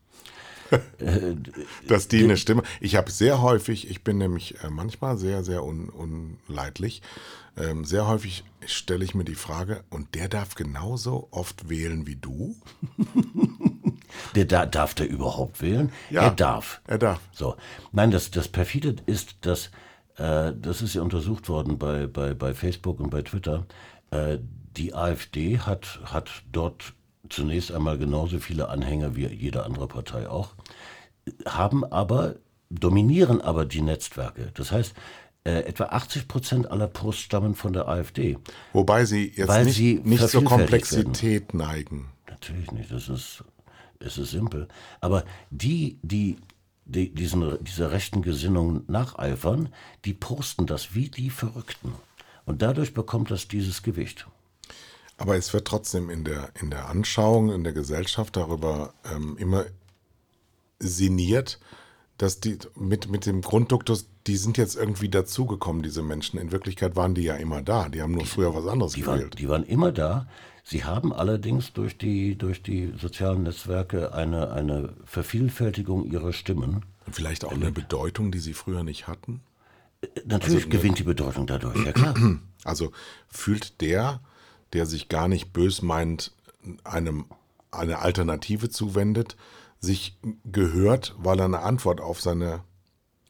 Dass 1.90 2.08
die 2.08 2.24
eine 2.24 2.38
Stimme. 2.38 2.64
Ich 2.80 2.96
habe 2.96 3.12
sehr 3.12 3.42
häufig, 3.42 3.90
ich 3.90 4.02
bin 4.02 4.18
nämlich 4.18 4.64
äh, 4.64 4.70
manchmal 4.70 5.18
sehr, 5.18 5.44
sehr 5.44 5.66
un, 5.66 5.90
unleidlich. 5.90 7.02
Ähm, 7.58 7.84
sehr 7.84 8.08
häufig 8.08 8.46
stelle 8.66 9.04
ich 9.04 9.14
mir 9.14 9.26
die 9.26 9.36
Frage, 9.36 9.84
und 9.90 10.16
der 10.16 10.30
darf 10.30 10.56
genauso 10.56 11.28
oft 11.32 11.68
wählen 11.68 12.08
wie 12.08 12.16
du? 12.16 12.56
Der, 14.36 14.46
da, 14.46 14.66
darf 14.66 14.94
der 14.94 15.10
überhaupt 15.10 15.62
wählen? 15.62 15.92
Ja. 16.10 16.22
Er 16.22 16.32
darf. 16.32 16.80
Er 16.88 16.98
darf. 16.98 17.20
So. 17.34 17.58
Nein, 17.92 18.12
das, 18.12 18.32
das 18.32 18.48
perfide 18.48 18.96
ist, 19.06 19.36
dass, 19.42 19.72
äh, 20.16 20.54
das 20.58 20.82
ist 20.82 20.96
ja 20.96 21.02
untersucht 21.02 21.50
worden 21.50 21.78
bei, 21.78 22.08
bei, 22.08 22.34
bei 22.34 22.54
Facebook 22.54 23.02
und 23.02 23.10
bei 23.10 23.24
Twitter. 23.24 23.66
Äh, 24.12 24.38
die 24.78 24.94
AfD 24.94 25.60
hat, 25.60 26.00
hat 26.06 26.30
dort 26.52 26.94
zunächst 27.30 27.72
einmal 27.72 27.98
genauso 27.98 28.40
viele 28.40 28.70
Anhänger 28.70 29.16
wie 29.16 29.28
jede 29.28 29.66
andere 29.66 29.88
Partei 29.88 30.30
auch, 30.30 30.56
haben 31.46 31.84
aber, 31.84 32.36
dominieren 32.70 33.42
aber 33.42 33.66
die 33.66 33.82
Netzwerke. 33.82 34.52
Das 34.54 34.72
heißt, 34.72 34.94
äh, 35.44 35.60
etwa 35.60 35.86
80 35.86 36.28
Prozent 36.28 36.72
aller 36.72 36.88
Posts 36.88 37.22
stammen 37.22 37.56
von 37.56 37.74
der 37.74 37.88
AfD. 37.88 38.38
Wobei 38.74 39.06
sie 39.06 39.32
jetzt 39.36 39.48
Weil 39.48 39.66
nicht, 39.66 39.76
sie 39.76 40.02
nicht 40.04 40.28
zur 40.28 40.44
Komplexität 40.44 41.54
neigen. 41.54 42.10
Natürlich 42.28 42.72
nicht, 42.72 42.92
das 42.92 43.10
ist, 43.10 43.44
es 44.00 44.18
ist 44.18 44.32
simpel. 44.32 44.68
Aber 45.02 45.24
die, 45.52 46.00
die, 46.02 46.38
die 46.86 47.14
diesen, 47.14 47.64
dieser 47.64 47.92
rechten 47.92 48.22
Gesinnung 48.22 48.84
nacheifern, 48.88 49.70
die 50.04 50.14
posten 50.14 50.66
das 50.66 50.96
wie 50.96 51.10
die 51.10 51.30
Verrückten. 51.30 51.94
Und 52.46 52.62
dadurch 52.62 52.94
bekommt 52.94 53.32
das 53.32 53.48
dieses 53.48 53.84
Gewicht. 53.84 54.28
Aber 55.18 55.38
es 55.38 55.54
wird 55.54 55.68
trotzdem 55.68 56.10
in 56.10 56.24
der, 56.24 56.50
in 56.62 56.70
der 56.70 56.90
Anschauung, 56.90 57.52
in 57.52 57.64
der 57.64 57.74
Gesellschaft 57.74 58.36
darüber 58.36 58.94
ähm, 59.14 59.38
immer 59.38 59.66
sinniert, 60.80 61.60
dass 62.18 62.40
die 62.40 62.58
mit, 62.76 63.10
mit 63.10 63.26
dem 63.26 63.42
Grundduktus, 63.42 64.08
die 64.28 64.38
sind 64.38 64.58
jetzt 64.58 64.76
irgendwie 64.76 65.10
dazugekommen, 65.10 65.84
diese 65.84 66.02
Menschen. 66.02 66.40
In 66.40 66.52
Wirklichkeit 66.52 66.96
waren 66.96 67.14
die 67.16 67.24
ja 67.24 67.36
immer 67.36 67.62
da. 67.62 67.90
Die 67.90 68.02
haben 68.02 68.14
nur 68.14 68.26
früher 68.26 68.54
was 68.56 68.68
anderes 68.68 68.94
Die 68.94 69.06
waren, 69.06 69.20
gewählt. 69.20 69.40
die 69.40 69.50
waren 69.50 69.64
immer 69.64 69.92
da. 69.92 70.28
Sie 70.64 70.84
haben 70.84 71.14
allerdings 71.14 71.74
durch 71.74 71.98
die, 71.98 72.38
durch 72.38 72.64
die 72.64 72.94
sozialen 73.00 73.44
Netzwerke 73.44 74.14
eine, 74.14 74.52
eine 74.52 74.94
Vervielfältigung 75.06 76.06
ihrer 76.06 76.34
Stimmen. 76.34 76.84
Vielleicht 77.12 77.46
auch 77.46 77.52
eine 77.52 77.72
Bedeutung, 77.72 78.32
die 78.32 78.40
sie 78.40 78.54
früher 78.54 78.84
nicht 78.84 79.08
hatten? 79.08 79.42
Natürlich 80.26 80.66
Also, 80.66 80.70
gewinnt 80.70 81.00
die 81.00 81.04
Bedeutung 81.04 81.46
dadurch, 81.48 81.86
ja 81.86 81.92
klar. 81.92 82.16
Also 82.64 82.92
fühlt 83.28 83.80
der, 83.82 84.22
der 84.74 84.86
sich 84.86 85.10
gar 85.10 85.28
nicht 85.28 85.54
bös 85.54 85.82
meint, 85.82 86.34
einem 86.84 87.26
eine 87.72 88.00
Alternative 88.00 88.70
zuwendet, 88.70 89.36
sich 89.80 90.18
gehört, 90.46 91.16
weil 91.18 91.40
er 91.40 91.46
eine 91.46 91.60
Antwort 91.60 92.02
auf 92.02 92.22
seine 92.22 92.64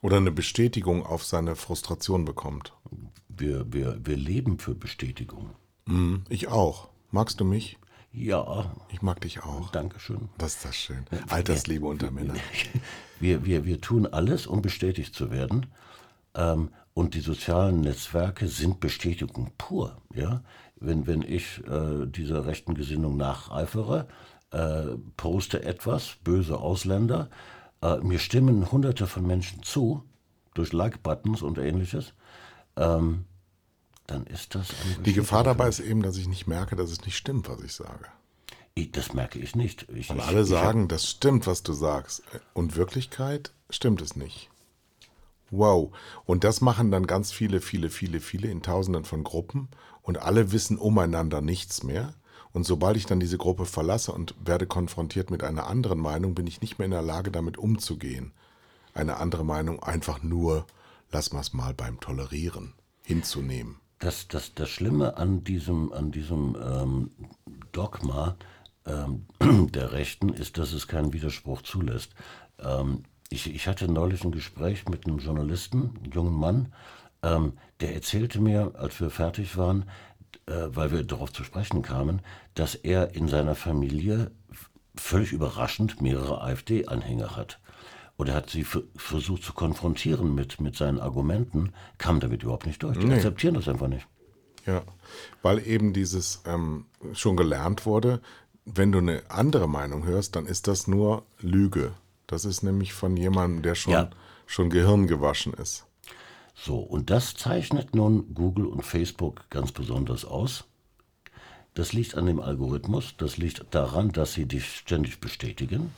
oder 0.02 0.18
eine 0.18 0.32
Bestätigung 0.32 1.04
auf 1.06 1.26
seine 1.26 1.56
Frustration 1.56 2.26
bekommt. 2.26 2.74
Wir, 3.28 3.66
wir, 3.74 4.00
wir 4.06 4.16
leben 4.16 4.60
für 4.60 4.76
Bestätigung. 4.76 5.50
Mhm, 5.86 6.24
ich 6.30 6.48
auch. 6.48 6.90
Magst 7.12 7.40
du 7.40 7.46
mich? 7.46 7.78
Ja, 8.12 8.72
Ich 8.92 9.02
mag 9.02 9.20
dich 9.22 9.44
auch. 9.44 9.72
Dankeschön. 9.72 10.30
Das 10.38 10.56
ist 10.56 10.66
das 10.66 10.76
schön. 10.76 11.06
Altersliebe 11.30 11.86
unter 11.86 12.12
Männern. 12.12 12.40
Wir, 13.22 13.46
wir, 13.46 13.64
wir 13.64 13.80
tun 13.80 14.06
alles, 14.08 14.46
um 14.46 14.62
bestätigt 14.62 15.16
zu 15.16 15.32
werden. 15.32 15.68
Ähm, 16.34 16.72
und 16.94 17.14
die 17.14 17.22
sozialen 17.22 17.80
Netzwerke 17.80 18.50
sind 18.50 18.82
Bestätigung 18.82 19.52
pur. 19.58 20.02
Ja? 20.14 20.44
Wenn, 20.86 21.08
wenn 21.08 21.22
ich 21.22 21.62
äh, 21.68 22.06
dieser 22.06 22.46
rechten 22.46 22.74
Gesinnung 22.76 23.18
nacheifere, 23.18 24.08
äh, 24.52 24.96
poste 25.18 25.64
etwas, 25.64 26.16
böse 26.24 26.58
Ausländer, 26.60 27.30
äh, 27.82 27.98
mir 27.98 28.20
stimmen 28.20 28.72
hunderte 28.72 29.08
von 29.08 29.26
Menschen 29.26 29.64
zu, 29.64 30.04
durch 30.54 30.72
Like-Buttons 30.74 31.42
und 31.42 31.58
ähnliches, 31.58 32.14
ähm, 32.78 33.26
dann 34.08 34.26
ist 34.28 34.54
das 34.56 34.68
Die 35.04 35.14
Gefahr 35.14 35.44
dabei 35.44 35.68
ist 35.68 35.80
eben, 35.80 36.02
dass 36.04 36.18
ich 36.18 36.28
nicht 36.28 36.48
merke, 36.48 36.76
dass 36.76 36.92
es 36.92 37.04
nicht 37.06 37.18
stimmt, 37.18 37.50
was 37.50 37.62
ich 37.62 37.74
sage. 37.74 38.06
Ich- 38.76 38.92
Das 38.92 39.14
merke 39.14 39.40
ich 39.40 39.56
nicht. 39.56 39.88
Ich, 39.96 40.10
Und 40.10 40.18
ich, 40.18 40.24
alle 40.24 40.42
ich 40.42 40.48
sagen, 40.48 40.88
das 40.88 41.10
stimmt, 41.10 41.48
was 41.48 41.64
du 41.64 41.74
sagst. 41.74 42.22
Und 42.54 42.76
Wirklichkeit 42.76 43.52
stimmt 43.70 44.02
es 44.02 44.16
nicht. 44.16 44.50
Wow. 45.58 45.92
Und 46.26 46.44
das 46.44 46.62
machen 46.62 46.92
dann 46.92 47.08
ganz 47.08 47.32
viele, 47.32 47.62
viele, 47.62 47.90
viele, 47.90 48.20
viele 48.20 48.50
in 48.50 48.62
Tausenden 48.62 49.06
von 49.06 49.24
Gruppen. 49.24 49.70
Und 50.02 50.20
alle 50.20 50.52
wissen 50.52 50.78
umeinander 50.78 51.42
nichts 51.42 51.84
mehr. 51.84 52.14
Und 52.52 52.66
sobald 52.66 52.96
ich 52.96 53.06
dann 53.06 53.20
diese 53.20 53.38
Gruppe 53.38 53.66
verlasse 53.66 54.12
und 54.12 54.34
werde 54.44 54.66
konfrontiert 54.66 55.30
mit 55.30 55.44
einer 55.44 55.68
anderen 55.68 56.00
Meinung, 56.00 56.36
bin 56.36 56.48
ich 56.48 56.62
nicht 56.62 56.80
mehr 56.80 56.86
in 56.86 56.92
der 56.92 57.02
Lage, 57.02 57.32
damit 57.32 57.58
umzugehen. 57.58 58.32
Eine 58.94 59.18
andere 59.18 59.44
Meinung 59.44 59.84
einfach 59.84 60.24
nur, 60.24 60.66
lass 61.12 61.34
mal's 61.34 61.52
mal 61.52 61.74
beim 61.74 62.00
Tolerieren 62.00 62.74
hinzunehmen. 63.02 63.78
Das, 64.00 64.28
das, 64.28 64.54
das 64.54 64.70
Schlimme 64.70 65.18
an 65.18 65.44
diesem, 65.44 65.92
an 65.92 66.12
diesem 66.12 66.56
ähm, 66.62 67.12
Dogma 67.72 68.38
ähm, 68.86 69.26
der 69.72 69.92
Rechten 69.92 70.30
ist, 70.30 70.58
dass 70.58 70.72
es 70.74 70.88
keinen 70.88 71.14
Widerspruch 71.14 71.62
zulässt. 71.62 72.12
Ähm, 72.60 73.04
ich, 73.30 73.54
ich 73.54 73.68
hatte 73.68 73.92
neulich 73.92 74.24
ein 74.24 74.32
Gespräch 74.32 74.88
mit 74.88 75.06
einem 75.06 75.20
Journalisten, 75.20 75.94
einem 76.04 76.12
jungen 76.12 76.34
Mann, 76.34 76.74
ähm, 77.24 77.54
der 77.80 77.94
erzählte 77.94 78.40
mir, 78.40 78.74
als 78.76 79.00
wir 79.00 79.10
fertig 79.10 79.58
waren, 79.58 79.86
äh, 80.48 80.68
weil 80.70 80.92
wir 80.92 81.04
darauf 81.04 81.34
zu 81.34 81.44
sprechen 81.44 81.82
kamen, 81.82 82.22
dass 82.54 82.76
er 82.76 83.16
in 83.16 83.28
seiner 83.28 83.56
Familie 83.56 84.32
völlig 84.96 85.34
überraschend 85.34 86.02
mehrere 86.02 86.42
AfD-Anhänger 86.42 87.36
hat. 87.36 87.60
Und 88.18 88.30
er 88.30 88.36
hat 88.36 88.50
sie 88.50 88.66
versucht 88.96 89.44
zu 89.44 89.54
konfrontieren 89.54 90.34
mit, 90.36 90.62
mit 90.62 90.78
seinen 90.78 91.02
Argumenten, 91.02 91.74
kam 91.98 92.22
damit 92.22 92.44
überhaupt 92.44 92.66
nicht 92.66 92.82
durch. 92.82 92.98
Die 92.98 93.12
akzeptieren 93.12 93.56
das 93.56 93.68
einfach 93.68 93.90
nicht. 93.90 94.08
Ja, 94.66 94.84
weil 95.42 95.66
eben 95.68 95.94
dieses 95.94 96.42
ähm, 96.46 96.86
schon 97.14 97.36
gelernt 97.36 97.86
wurde, 97.86 98.22
wenn 98.66 98.92
du 98.92 99.00
eine 99.00 99.22
andere 99.30 99.68
Meinung 99.68 100.06
hörst, 100.06 100.36
dann 100.36 100.46
ist 100.46 100.68
das 100.68 100.88
nur 100.88 101.24
Lüge. 101.40 101.94
Das 102.28 102.46
ist 102.46 102.64
nämlich 102.64 102.94
von 102.94 103.16
jemandem, 103.18 103.62
der 103.62 103.76
schon, 103.76 103.94
Ja. 103.94 104.10
schon 104.46 104.70
Gehirn 104.70 105.08
gewaschen 105.08 105.54
ist. 105.54 105.86
So, 106.56 106.80
und 106.80 107.10
das 107.10 107.36
zeichnet 107.36 107.96
nun 107.96 108.34
Google 108.34 108.66
und 108.66 108.84
Facebook 108.84 109.44
ganz 109.50 109.72
besonders 109.72 110.26
aus. 110.26 110.64
Das 111.74 111.92
liegt 111.92 112.16
an 112.16 112.26
dem 112.26 112.40
Algorithmus, 112.40 113.16
das 113.18 113.38
liegt 113.38 113.66
daran, 113.72 114.12
dass 114.14 114.34
sie 114.34 114.46
dich 114.46 114.78
ständig 114.78 115.20
bestätigen 115.20 115.92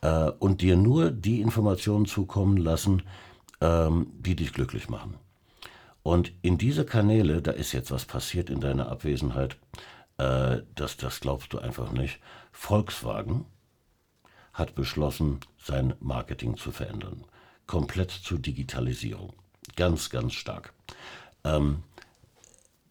äh, 0.00 0.30
und 0.38 0.60
dir 0.60 0.76
nur 0.76 1.10
die 1.10 1.40
Informationen 1.40 2.06
zukommen 2.06 2.56
lassen, 2.56 3.02
ähm, 3.60 4.06
die 4.20 4.36
dich 4.36 4.52
glücklich 4.52 4.88
machen. 4.88 5.14
Und 6.04 6.30
in 6.42 6.56
diese 6.56 6.84
Kanäle, 6.84 7.42
da 7.42 7.50
ist 7.50 7.72
jetzt 7.72 7.90
was 7.90 8.04
passiert 8.04 8.48
in 8.48 8.60
deiner 8.60 8.88
Abwesenheit, 8.88 9.56
äh, 10.18 10.58
das, 10.76 10.96
das 10.96 11.18
glaubst 11.18 11.52
du 11.52 11.58
einfach 11.58 11.90
nicht. 11.90 12.20
Volkswagen 12.52 13.44
hat 14.56 14.74
beschlossen, 14.74 15.40
sein 15.62 15.94
Marketing 16.00 16.56
zu 16.56 16.72
verändern. 16.72 17.24
Komplett 17.66 18.10
zur 18.10 18.38
Digitalisierung. 18.38 19.32
Ganz, 19.76 20.08
ganz 20.10 20.32
stark. 20.32 20.72
Ähm, 21.44 21.82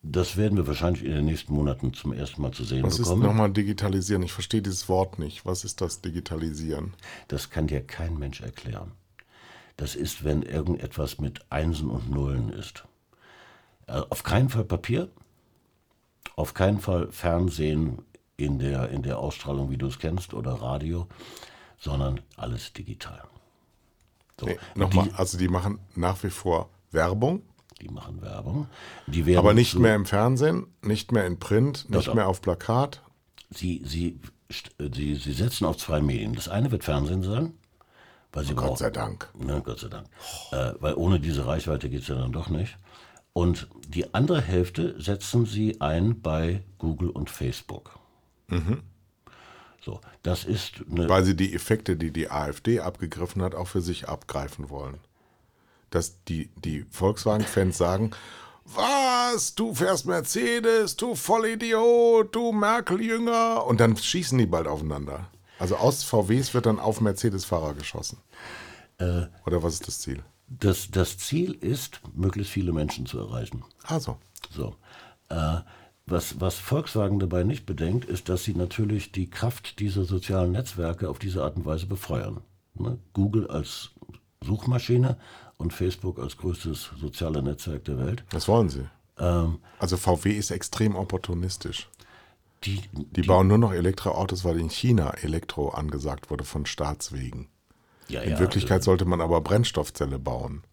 das 0.03 0.37
werden 0.37 0.55
wir 0.57 0.67
wahrscheinlich 0.67 1.03
in 1.03 1.11
den 1.11 1.25
nächsten 1.25 1.53
Monaten 1.53 1.93
zum 1.93 2.13
ersten 2.13 2.41
Mal 2.43 2.51
zu 2.51 2.63
sehen 2.63 2.83
Was 2.83 2.99
ist 2.99 3.05
bekommen. 3.07 3.23
nochmal 3.23 3.51
digitalisieren? 3.51 4.21
Ich 4.21 4.33
verstehe 4.33 4.61
dieses 4.61 4.87
Wort 4.87 5.17
nicht. 5.17 5.45
Was 5.47 5.63
ist 5.63 5.81
das 5.81 6.01
Digitalisieren? 6.01 6.93
Das 7.27 7.49
kann 7.49 7.65
dir 7.65 7.81
kein 7.81 8.19
Mensch 8.19 8.41
erklären. 8.41 8.91
Das 9.77 9.95
ist, 9.95 10.23
wenn 10.23 10.43
irgendetwas 10.43 11.17
mit 11.19 11.43
Einsen 11.51 11.89
und 11.89 12.11
Nullen 12.11 12.49
ist. 12.49 12.85
Äh, 13.87 14.01
Auf 14.09 14.21
keinen 14.23 14.49
Fall 14.49 14.65
Papier, 14.65 15.09
auf 16.35 16.53
keinen 16.53 16.79
Fall 16.79 17.11
Fernsehen 17.11 17.99
in 18.37 18.59
der, 18.59 18.89
in 18.89 19.03
der 19.03 19.19
Ausstrahlung, 19.19 19.71
wie 19.71 19.77
du 19.77 19.87
es 19.87 19.99
kennst, 19.99 20.33
oder 20.33 20.51
Radio, 20.53 21.07
sondern 21.85 22.19
alles 22.35 22.73
digital. 22.73 23.21
So, 24.39 24.47
Nee, 24.47 24.57
nochmal, 24.75 25.09
also 25.15 25.37
die 25.37 25.47
machen 25.47 25.79
nach 25.95 26.21
wie 26.23 26.29
vor 26.29 26.69
Werbung, 26.91 27.41
die 27.81 27.87
machen 27.89 28.21
Werbung. 28.21 28.67
Die 29.07 29.25
werden 29.25 29.37
aber 29.39 29.53
nicht 29.53 29.71
zu- 29.71 29.79
mehr 29.79 29.95
im 29.95 30.05
Fernsehen, 30.05 30.67
nicht 30.81 31.11
mehr 31.13 31.25
in 31.25 31.39
Print, 31.39 31.89
nicht 31.89 32.13
mehr 32.13 32.27
auf 32.27 32.41
Plakat. 32.41 33.01
Sie, 33.49 33.81
sie, 33.85 34.19
st- 34.51 34.93
sie, 34.93 35.15
sie 35.15 35.31
setzen 35.33 35.65
auf 35.65 35.77
zwei 35.77 36.01
Medien. 36.01 36.33
Das 36.35 36.49
eine 36.49 36.71
wird 36.71 36.83
Fernsehen 36.83 37.23
sein, 37.23 37.53
weil 38.33 38.43
sie 38.45 38.55
Gott 38.55 38.65
brauchen- 38.65 38.77
sei 38.77 38.89
Dank. 38.89 39.29
Ne, 39.37 39.61
Gott 39.63 39.79
sei 39.79 39.87
Dank. 39.87 40.07
Äh, 40.51 40.73
weil 40.79 40.95
ohne 40.95 41.19
diese 41.19 41.45
Reichweite 41.45 41.89
geht 41.89 42.01
es 42.01 42.07
ja 42.07 42.15
dann 42.15 42.31
doch 42.33 42.49
nicht. 42.49 42.77
Und 43.33 43.67
die 43.87 44.13
andere 44.13 44.41
Hälfte 44.41 44.99
setzen 45.01 45.45
sie 45.45 45.79
ein 45.81 46.21
bei 46.21 46.63
Google 46.79 47.09
und 47.09 47.29
Facebook. 47.29 47.99
So, 49.85 50.01
das 50.23 50.45
ist. 50.45 50.81
Weil 50.87 51.23
sie 51.23 51.35
die 51.35 51.53
Effekte, 51.53 51.95
die 51.95 52.09
die 52.09 52.31
AfD 52.31 52.79
abgegriffen 52.79 53.43
hat, 53.43 53.53
auch 53.53 53.67
für 53.67 53.81
sich 53.81 54.09
abgreifen 54.09 54.71
wollen. 54.71 54.97
Dass 55.91 56.23
die, 56.23 56.49
die 56.55 56.85
Volkswagen-Fans 56.89 57.77
sagen, 57.77 58.09
was, 58.65 59.53
du 59.53 59.75
fährst 59.75 60.07
Mercedes, 60.07 60.95
du 60.95 61.13
Vollidiot, 61.13 62.33
du 62.33 62.51
Merkel-Jünger. 62.51 63.63
Und 63.63 63.79
dann 63.79 63.95
schießen 63.95 64.39
die 64.39 64.47
bald 64.47 64.67
aufeinander. 64.67 65.29
Also 65.59 65.75
aus 65.75 66.03
VWs 66.03 66.55
wird 66.55 66.65
dann 66.65 66.79
auf 66.79 66.99
Mercedes-Fahrer 66.99 67.75
geschossen. 67.75 68.17
Oder 68.97 69.61
was 69.61 69.75
ist 69.75 69.87
das 69.87 69.99
Ziel? 69.99 70.23
Das, 70.47 70.89
das 70.89 71.19
Ziel 71.19 71.53
ist, 71.53 72.01
möglichst 72.15 72.51
viele 72.51 72.73
Menschen 72.73 73.05
zu 73.05 73.19
erreichen. 73.19 73.63
Also, 73.83 74.17
So. 74.49 74.75
Äh, 75.29 75.57
was, 76.07 76.39
was 76.39 76.55
Volkswagen 76.55 77.19
dabei 77.19 77.43
nicht 77.43 77.65
bedenkt, 77.65 78.05
ist, 78.05 78.29
dass 78.29 78.43
sie 78.43 78.53
natürlich 78.53 79.11
die 79.11 79.29
Kraft 79.29 79.79
dieser 79.79 80.05
sozialen 80.05 80.51
Netzwerke 80.51 81.09
auf 81.09 81.19
diese 81.19 81.43
Art 81.43 81.55
und 81.57 81.65
Weise 81.65 81.87
befeuern. 81.87 82.41
Ne? 82.75 82.99
Google 83.13 83.47
als 83.47 83.91
Suchmaschine 84.43 85.17
und 85.57 85.73
Facebook 85.73 86.19
als 86.19 86.37
größtes 86.37 86.91
soziale 86.99 87.41
Netzwerk 87.41 87.85
der 87.85 87.97
Welt. 87.97 88.23
das 88.29 88.47
wollen 88.47 88.69
sie. 88.69 88.87
Ähm, 89.17 89.59
Also 89.79 89.97
VW 89.97 90.31
ist 90.31 90.51
extrem 90.51 90.95
opportunistisch. 90.95 91.89
die, 92.63 92.81
Die, 92.93 93.21
bauen 93.23 93.47
nur 93.47 93.57
noch 93.57 93.71
Elektroautos, 93.73 94.43
weil 94.43 94.59
in 94.59 94.69
China 94.69 95.11
Elektro 95.11 95.69
angesagt 95.69 96.29
wurde 96.29 96.43
von 96.43 96.65
Staatswegen. 96.65 97.47
ja, 98.09 98.21
In 98.21 98.31
ja, 98.31 98.39
Wirklichkeit 98.39 98.83
sollte 98.83 99.05
man 99.05 99.21
aber 99.21 99.41
Brennstoffzelle 99.41 100.19
bauen. 100.19 100.63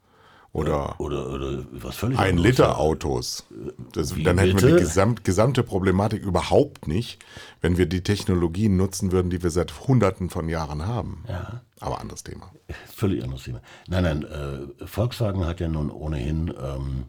Oder 0.52 1.00
Oder, 1.00 1.30
oder 1.32 1.64
was 1.72 1.96
völlig 1.96 2.18
ein 2.18 2.30
anderes. 2.30 2.50
Liter 2.50 2.78
Autos. 2.78 3.46
Das, 3.92 4.14
dann 4.22 4.36
hätten 4.38 4.60
wir 4.60 4.74
die 4.74 4.82
gesamt, 4.82 5.24
gesamte 5.24 5.62
Problematik 5.62 6.22
überhaupt 6.22 6.86
nicht, 6.86 7.24
wenn 7.62 7.78
wir 7.78 7.86
die 7.86 8.02
Technologien 8.02 8.76
nutzen 8.76 9.12
würden, 9.12 9.30
die 9.30 9.42
wir 9.42 9.50
seit 9.50 9.88
Hunderten 9.88 10.28
von 10.28 10.50
Jahren 10.50 10.86
haben. 10.86 11.24
Ja. 11.26 11.62
Aber 11.80 12.00
anderes 12.00 12.22
Thema. 12.22 12.52
Völlig 12.94 13.24
anderes 13.24 13.44
Thema. 13.44 13.62
Nein, 13.88 14.04
nein, 14.04 14.22
äh, 14.24 14.86
Volkswagen 14.86 15.46
hat 15.46 15.58
ja 15.60 15.68
nun 15.68 15.90
ohnehin 15.90 16.52
ähm, 16.62 17.04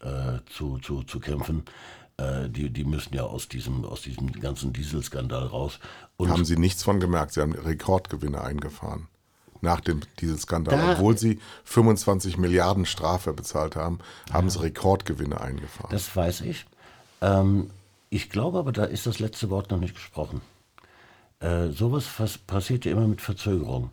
äh, 0.00 0.38
zu, 0.50 0.78
zu, 0.78 1.02
zu 1.02 1.20
kämpfen. 1.20 1.64
Äh, 2.16 2.48
die, 2.48 2.70
die 2.70 2.84
müssen 2.84 3.14
ja 3.14 3.24
aus 3.24 3.48
diesem, 3.48 3.84
aus 3.84 4.00
diesem 4.00 4.32
ganzen 4.32 4.72
Dieselskandal 4.72 5.46
raus. 5.46 5.78
Und 6.16 6.30
Haben 6.30 6.44
Sie 6.46 6.56
nichts 6.56 6.82
von 6.82 7.00
gemerkt? 7.00 7.34
Sie 7.34 7.42
haben 7.42 7.52
Rekordgewinne 7.52 8.40
eingefahren. 8.40 9.08
Nach 9.60 9.80
dem 9.80 10.00
Dieselskandal. 10.20 10.76
Da- 10.78 10.92
Obwohl 10.92 11.16
Sie 11.18 11.38
25 11.64 12.38
Milliarden 12.38 12.86
Strafe 12.86 13.32
bezahlt 13.32 13.76
haben, 13.76 13.98
haben 14.32 14.50
Sie 14.50 14.60
Rekordgewinne 14.62 15.40
eingefahren. 15.40 15.90
das 15.90 16.14
weiß 16.14 16.42
ich. 16.42 16.66
Ähm, 17.20 17.70
Ich 18.10 18.30
glaube 18.30 18.58
aber, 18.58 18.72
da 18.72 18.84
ist 18.84 19.06
das 19.06 19.18
letzte 19.18 19.50
Wort 19.50 19.70
noch 19.70 19.78
nicht 19.80 19.94
gesprochen. 19.94 20.40
Äh, 21.40 21.68
sowas 21.68 22.06
passiert 22.46 22.84
ja 22.84 22.92
immer 22.92 23.06
mit 23.06 23.20
Verzögerung. 23.20 23.90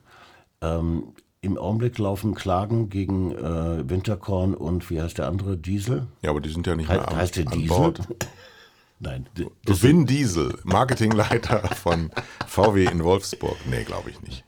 Ähm, 0.61 1.03
Im 1.41 1.57
Augenblick 1.57 1.97
laufen 1.99 2.33
Klagen 2.33 2.89
gegen 2.89 3.31
äh, 3.35 3.87
Winterkorn 3.89 4.55
und 4.55 4.89
wie 4.89 5.01
heißt 5.01 5.17
der 5.19 5.27
andere? 5.27 5.57
Diesel? 5.57 6.07
Ja, 6.21 6.31
aber 6.31 6.41
die 6.41 6.49
sind 6.49 6.65
ja 6.65 6.75
nicht 6.75 6.89
He 6.89 6.93
mehr 6.97 7.07
an, 7.07 7.15
heißt 7.17 7.35
der 7.35 7.47
an 7.47 7.51
Diesel? 7.59 7.67
Bord. 7.77 7.99
Nein, 8.99 9.27
Vin 9.65 10.05
Diesel, 10.05 10.57
Marketingleiter 10.63 11.59
von 11.75 12.09
VW 12.47 12.85
in 12.85 13.03
Wolfsburg. 13.03 13.57
Nee, 13.69 13.83
glaube 13.83 14.09
ich 14.09 14.21
nicht. 14.21 14.43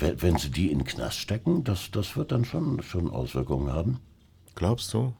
Wenn, 0.00 0.22
wenn 0.22 0.36
sie 0.38 0.50
die 0.50 0.70
in 0.70 0.78
den 0.78 0.86
Knast 0.86 1.18
stecken, 1.18 1.64
das, 1.64 1.90
das 1.90 2.16
wird 2.16 2.32
dann 2.32 2.44
schon, 2.44 2.82
schon 2.82 3.10
Auswirkungen 3.10 3.72
haben. 3.72 4.00
Glaubst 4.54 4.92
du? 4.94 5.12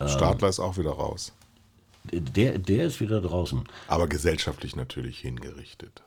Ähm. 0.00 0.08
Stadler 0.08 0.48
ist 0.48 0.60
auch 0.60 0.76
wieder 0.76 0.90
raus. 0.90 1.32
Der, 2.12 2.58
der 2.58 2.86
ist 2.86 3.00
wieder 3.00 3.20
draußen. 3.20 3.64
Aber 3.88 4.06
gesellschaftlich 4.06 4.76
natürlich 4.76 5.18
hingerichtet. 5.18 6.02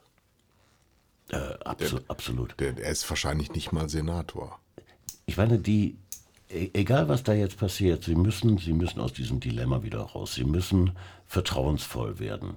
Äh, 1.30 1.38
abso 1.64 2.00
absolut. 2.08 2.60
Der, 2.60 2.78
er 2.78 2.92
ist 2.92 3.10
wahrscheinlich 3.10 3.52
nicht 3.52 3.72
mal 3.72 3.90
Senator. 3.90 4.60
Ich 5.26 5.38
meine, 5.38 5.60
die, 5.60 5.98
e- 6.50 6.70
egal 6.74 7.10
was 7.10 7.24
da 7.24 7.34
jetzt 7.34 7.58
passiert, 7.58 8.04
sie 8.04 8.16
müssen, 8.16 8.58
sie 8.58 8.74
müssen 8.74 9.00
aus 9.00 9.14
diesem 9.14 9.40
Dilemma 9.40 9.84
wieder 9.84 10.00
raus. 10.00 10.36
Sie 10.36 10.46
müssen 10.46 10.94
vertrauensvoll 11.28 12.20
werden. 12.20 12.56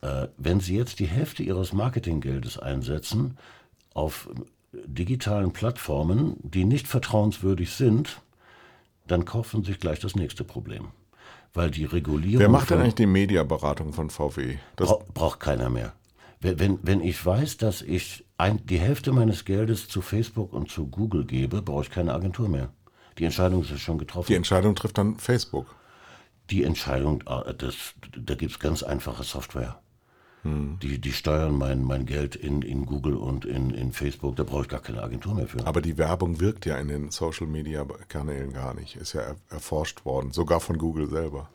Äh, 0.00 0.28
wenn 0.38 0.60
sie 0.60 0.76
jetzt 0.76 1.00
die 1.00 1.06
Hälfte 1.06 1.42
ihres 1.42 1.72
Marketinggeldes 1.72 2.58
einsetzen 2.58 3.36
auf 3.92 4.28
digitalen 4.86 5.52
Plattformen, 5.52 6.36
die 6.42 6.64
nicht 6.64 6.86
vertrauenswürdig 6.86 7.72
sind, 7.72 8.20
dann 9.06 9.24
kaufen 9.24 9.64
sich 9.64 9.78
gleich 9.78 10.00
das 10.00 10.16
nächste 10.16 10.44
Problem. 10.44 10.88
Weil 11.52 11.70
die 11.70 11.84
Regulierung. 11.84 12.40
Wer 12.40 12.48
macht 12.48 12.70
denn 12.70 12.80
eigentlich 12.80 12.96
die 12.96 13.06
Mediaberatung 13.06 13.92
von 13.92 14.10
VW? 14.10 14.56
Das, 14.76 14.88
Bra 14.88 14.98
braucht 15.12 15.40
keiner 15.40 15.70
mehr. 15.70 15.92
Wenn, 16.40 16.58
wenn, 16.58 16.78
wenn 16.82 17.00
ich 17.00 17.24
weiß, 17.24 17.58
dass 17.58 17.80
ich 17.80 18.24
ein, 18.36 18.64
die 18.66 18.78
Hälfte 18.78 19.12
meines 19.12 19.44
Geldes 19.44 19.88
zu 19.88 20.02
Facebook 20.02 20.52
und 20.52 20.70
zu 20.70 20.88
Google 20.88 21.24
gebe, 21.24 21.62
brauche 21.62 21.82
ich 21.82 21.90
keine 21.90 22.12
Agentur 22.12 22.48
mehr. 22.48 22.70
Die 23.18 23.24
Entscheidung 23.24 23.62
ist 23.62 23.78
schon 23.80 23.98
getroffen. 23.98 24.26
die 24.26 24.34
Entscheidung 24.34 24.74
trifft 24.74 24.98
dann 24.98 25.16
Facebook. 25.16 25.76
Die 26.50 26.64
Entscheidung, 26.64 27.22
äh, 27.26 27.54
das, 27.54 27.94
da 28.16 28.34
gibt 28.34 28.52
es 28.52 28.58
ganz 28.58 28.82
einfache 28.82 29.22
Software. 29.22 29.80
Hm. 30.44 30.78
Die, 30.82 31.00
die 31.00 31.12
steuern 31.12 31.56
mein, 31.56 31.82
mein 31.82 32.04
Geld 32.04 32.36
in, 32.36 32.60
in 32.60 32.84
Google 32.84 33.16
und 33.16 33.46
in, 33.46 33.70
in 33.70 33.92
Facebook, 33.92 34.36
da 34.36 34.44
brauche 34.44 34.62
ich 34.62 34.68
gar 34.68 34.80
keine 34.80 35.02
Agentur 35.02 35.34
mehr 35.34 35.48
für. 35.48 35.66
Aber 35.66 35.80
die 35.80 35.96
Werbung 35.96 36.38
wirkt 36.38 36.66
ja 36.66 36.76
in 36.76 36.88
den 36.88 37.10
Social 37.10 37.46
Media 37.46 37.84
Kanälen 38.08 38.52
gar 38.52 38.74
nicht. 38.74 38.96
Ist 38.96 39.14
ja 39.14 39.22
er, 39.22 39.36
erforscht 39.48 40.04
worden, 40.04 40.32
sogar 40.32 40.60
von 40.60 40.76
Google 40.76 41.08
selber. 41.08 41.48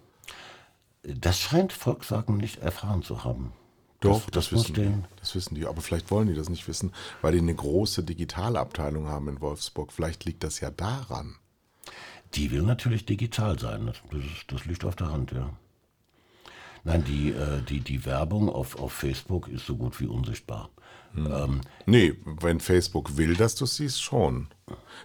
Das 1.04 1.39
scheint 1.39 1.71
Volkswagen 1.71 2.38
nicht 2.38 2.62
erfahren 2.62 3.04
zu 3.04 3.23
haben. 3.23 3.54
Doch, 3.99 4.25
das, 4.32 4.49
das, 4.49 4.52
muss 4.52 4.69
wissen 4.69 4.73
die. 4.75 5.19
Das 5.19 5.36
wissen 5.36 5.56
die. 5.56 5.67
Aber 5.67 5.82
vielleicht 5.82 6.10
wollen 6.10 6.28
die 6.28 6.34
das 6.34 6.49
nicht 6.49 6.67
wissen, 6.67 6.91
weil 7.21 7.34
die 7.34 7.39
eine 7.39 7.54
große 7.54 8.04
Digitalabteilung 8.04 9.08
haben 9.08 9.28
in 9.28 9.39
Wolfsburg. 9.39 9.91
Vielleicht 9.91 10.25
liegt 10.25 10.43
das 10.43 10.62
ja 10.62 10.71
daran. 10.71 11.36
Die 12.34 12.49
will 12.49 12.63
natürlich 12.63 13.06
digital 13.06 13.60
sein. 13.60 13.86
Das, 13.86 13.97
das, 14.10 14.21
das 14.47 14.65
liegt 14.65 14.84
auf 14.84 14.95
der 14.95 15.12
Hand, 15.12 15.32
ja. 15.32 15.54
Nein, 16.84 17.04
die, 17.04 17.32
äh, 17.32 17.62
die, 17.62 17.82
die 17.82 18.06
Werbung 18.06 18.50
auf, 18.50 18.80
auf 18.80 18.94
Facebook 18.94 19.48
ist 19.48 19.65
so 19.65 19.76
gut 19.76 20.00
wie 20.00 20.08
unsichtbar. 20.08 20.70
Ähm, 21.15 21.62
Nee, 21.86 22.13
wenn 22.24 22.60
Facebook 22.60 23.18
will, 23.18 23.36
dass 23.36 23.56
du 23.56 23.65
es 23.65 23.76
siehst, 23.76 24.02
schon. 24.02 24.48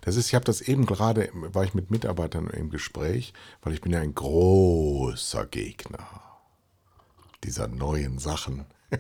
Das 0.03 0.17
ist, 0.17 0.29
ich 0.29 0.35
habe 0.35 0.45
das 0.45 0.61
eben 0.61 0.87
gerade, 0.87 1.31
war 1.33 1.65
ich 1.65 1.75
mit 1.75 1.91
Mitarbeitern 1.91 2.49
im 2.49 2.71
Gespräch, 2.71 3.33
weil 3.63 3.73
ich 3.73 3.81
bin 3.81 3.93
ja 3.93 4.01
ein 4.01 4.15
großer 4.15 5.47
Gegner 5.47 6.07
dieser 7.43 7.69
neuen 7.69 8.19
Sachen. 8.19 8.67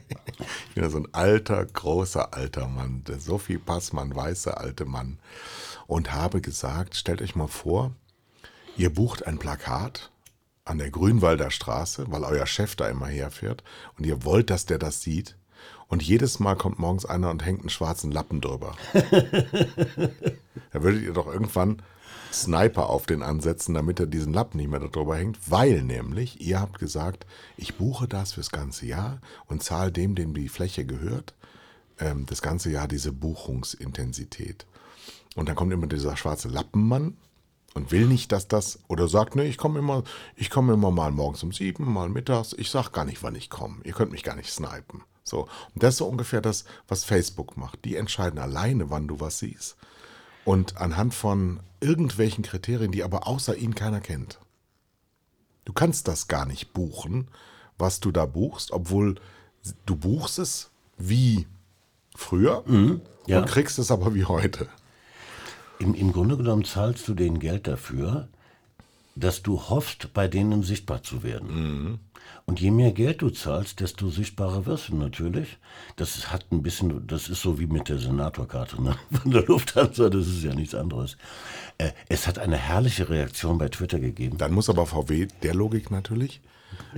Ich 0.68 0.74
bin 0.74 0.82
ja 0.82 0.90
so 0.90 0.98
ein 0.98 1.08
alter, 1.12 1.64
großer, 1.64 2.34
alter 2.34 2.66
Mann, 2.66 3.04
der 3.04 3.20
Sophie 3.20 3.58
Passmann, 3.58 4.16
weißer 4.16 4.58
alte 4.58 4.86
Mann. 4.86 5.20
Und 5.86 6.12
habe 6.12 6.40
gesagt, 6.40 6.96
stellt 6.96 7.22
euch 7.22 7.36
mal 7.36 7.46
vor, 7.46 7.92
ihr 8.76 8.92
bucht 8.92 9.24
ein 9.24 9.38
Plakat 9.38 10.10
an 10.64 10.78
der 10.78 10.90
Grünwalder 10.90 11.50
Straße, 11.50 12.06
weil 12.08 12.24
euer 12.24 12.46
Chef 12.46 12.76
da 12.76 12.88
immer 12.88 13.06
herfährt 13.06 13.62
und 13.98 14.06
ihr 14.06 14.24
wollt, 14.24 14.50
dass 14.50 14.66
der 14.66 14.78
das 14.78 15.02
sieht. 15.02 15.36
Und 15.88 16.02
jedes 16.02 16.40
Mal 16.40 16.56
kommt 16.56 16.78
morgens 16.78 17.04
einer 17.04 17.30
und 17.30 17.44
hängt 17.44 17.60
einen 17.60 17.68
schwarzen 17.68 18.10
Lappen 18.10 18.40
drüber. 18.40 18.74
da 20.72 20.82
würdet 20.82 21.02
ihr 21.02 21.12
doch 21.12 21.26
irgendwann 21.26 21.82
Sniper 22.32 22.88
auf 22.88 23.06
den 23.06 23.22
ansetzen, 23.22 23.74
damit 23.74 24.00
er 24.00 24.06
diesen 24.06 24.32
Lappen 24.32 24.58
nicht 24.58 24.70
mehr 24.70 24.80
drüber 24.80 25.16
hängt, 25.16 25.38
weil 25.50 25.82
nämlich 25.82 26.40
ihr 26.40 26.60
habt 26.60 26.78
gesagt, 26.78 27.26
ich 27.56 27.76
buche 27.76 28.08
das 28.08 28.32
fürs 28.32 28.50
ganze 28.50 28.86
Jahr 28.86 29.20
und 29.46 29.62
zahle 29.62 29.92
dem, 29.92 30.14
dem 30.14 30.34
die 30.34 30.48
Fläche 30.48 30.84
gehört, 30.84 31.34
ähm, 32.00 32.26
das 32.26 32.42
ganze 32.42 32.70
Jahr 32.70 32.88
diese 32.88 33.12
Buchungsintensität. 33.12 34.66
Und 35.36 35.48
dann 35.48 35.56
kommt 35.56 35.72
immer 35.72 35.86
dieser 35.86 36.16
schwarze 36.16 36.48
Lappenmann 36.48 37.16
und 37.74 37.90
will 37.90 38.06
nicht, 38.06 38.32
dass 38.32 38.48
das, 38.48 38.78
oder 38.88 39.08
sagt, 39.08 39.34
nee, 39.36 39.44
ich 39.44 39.58
komme 39.58 39.80
immer, 39.80 40.04
ich 40.36 40.48
komme 40.48 40.72
immer 40.72 40.90
mal 40.90 41.10
morgens 41.10 41.42
um 41.42 41.52
sieben, 41.52 41.92
mal 41.92 42.08
mittags, 42.08 42.54
ich 42.56 42.70
sag 42.70 42.92
gar 42.92 43.04
nicht, 43.04 43.22
wann 43.22 43.34
ich 43.34 43.50
komme. 43.50 43.76
Ihr 43.84 43.92
könnt 43.92 44.12
mich 44.12 44.22
gar 44.22 44.36
nicht 44.36 44.50
snipen. 44.50 45.02
So. 45.24 45.42
Und 45.74 45.82
das 45.82 45.94
ist 45.94 45.98
so 45.98 46.06
ungefähr 46.06 46.40
das, 46.40 46.64
was 46.86 47.04
Facebook 47.04 47.56
macht. 47.56 47.84
Die 47.84 47.96
entscheiden 47.96 48.38
alleine, 48.38 48.90
wann 48.90 49.08
du 49.08 49.18
was 49.20 49.40
siehst. 49.40 49.76
Und 50.44 50.76
anhand 50.76 51.14
von 51.14 51.60
irgendwelchen 51.80 52.44
Kriterien, 52.44 52.92
die 52.92 53.02
aber 53.02 53.26
außer 53.26 53.56
ihnen 53.56 53.74
keiner 53.74 54.00
kennt. 54.00 54.38
Du 55.64 55.72
kannst 55.72 56.06
das 56.06 56.28
gar 56.28 56.46
nicht 56.46 56.72
buchen, 56.74 57.28
was 57.76 58.00
du 58.00 58.12
da 58.12 58.26
buchst, 58.26 58.70
obwohl 58.70 59.16
du 59.86 59.96
buchst 59.96 60.38
es 60.38 60.70
wie 60.98 61.46
früher 62.14 62.62
ja. 63.26 63.38
und 63.38 63.46
kriegst 63.46 63.78
es 63.78 63.90
aber 63.90 64.14
wie 64.14 64.26
heute. 64.26 64.68
Im, 65.78 65.94
Im 65.94 66.12
Grunde 66.12 66.36
genommen 66.36 66.64
zahlst 66.64 67.06
du 67.08 67.14
denen 67.14 67.38
Geld 67.38 67.66
dafür, 67.66 68.28
dass 69.16 69.42
du 69.42 69.60
hoffst, 69.68 70.12
bei 70.12 70.26
denen 70.28 70.62
sichtbar 70.62 71.02
zu 71.02 71.22
werden. 71.22 72.00
Und 72.46 72.60
je 72.60 72.70
mehr 72.72 72.90
Geld 72.92 73.22
du 73.22 73.30
zahlst, 73.30 73.80
desto 73.80 74.08
sichtbarer 74.08 74.66
wirst 74.66 74.88
du 74.88 74.96
natürlich. 74.96 75.58
Das 75.96 76.16
ist- 76.16 76.32
hat 76.32 76.46
ein 76.50 76.62
bisschen, 76.62 77.06
das 77.06 77.28
ist 77.28 77.40
so 77.42 77.58
wie 77.60 77.66
mit 77.66 77.88
der 77.88 77.98
Senatorkarte 77.98 78.82
ne? 78.82 78.96
von 79.12 79.30
der 79.30 79.44
Lufthansa, 79.44 80.08
das 80.10 80.26
ist 80.26 80.42
ja 80.42 80.54
nichts 80.54 80.74
anderes. 80.74 81.16
Äh, 81.78 81.90
es 82.08 82.26
hat 82.26 82.38
eine 82.38 82.56
herrliche 82.56 83.08
Reaktion 83.08 83.58
bei 83.58 83.68
Twitter 83.68 84.00
gegeben. 84.00 84.36
Dann 84.38 84.52
muss 84.52 84.68
aber 84.68 84.86
VW 84.86 85.28
der 85.42 85.54
Logik 85.54 85.90
natürlich 85.90 86.40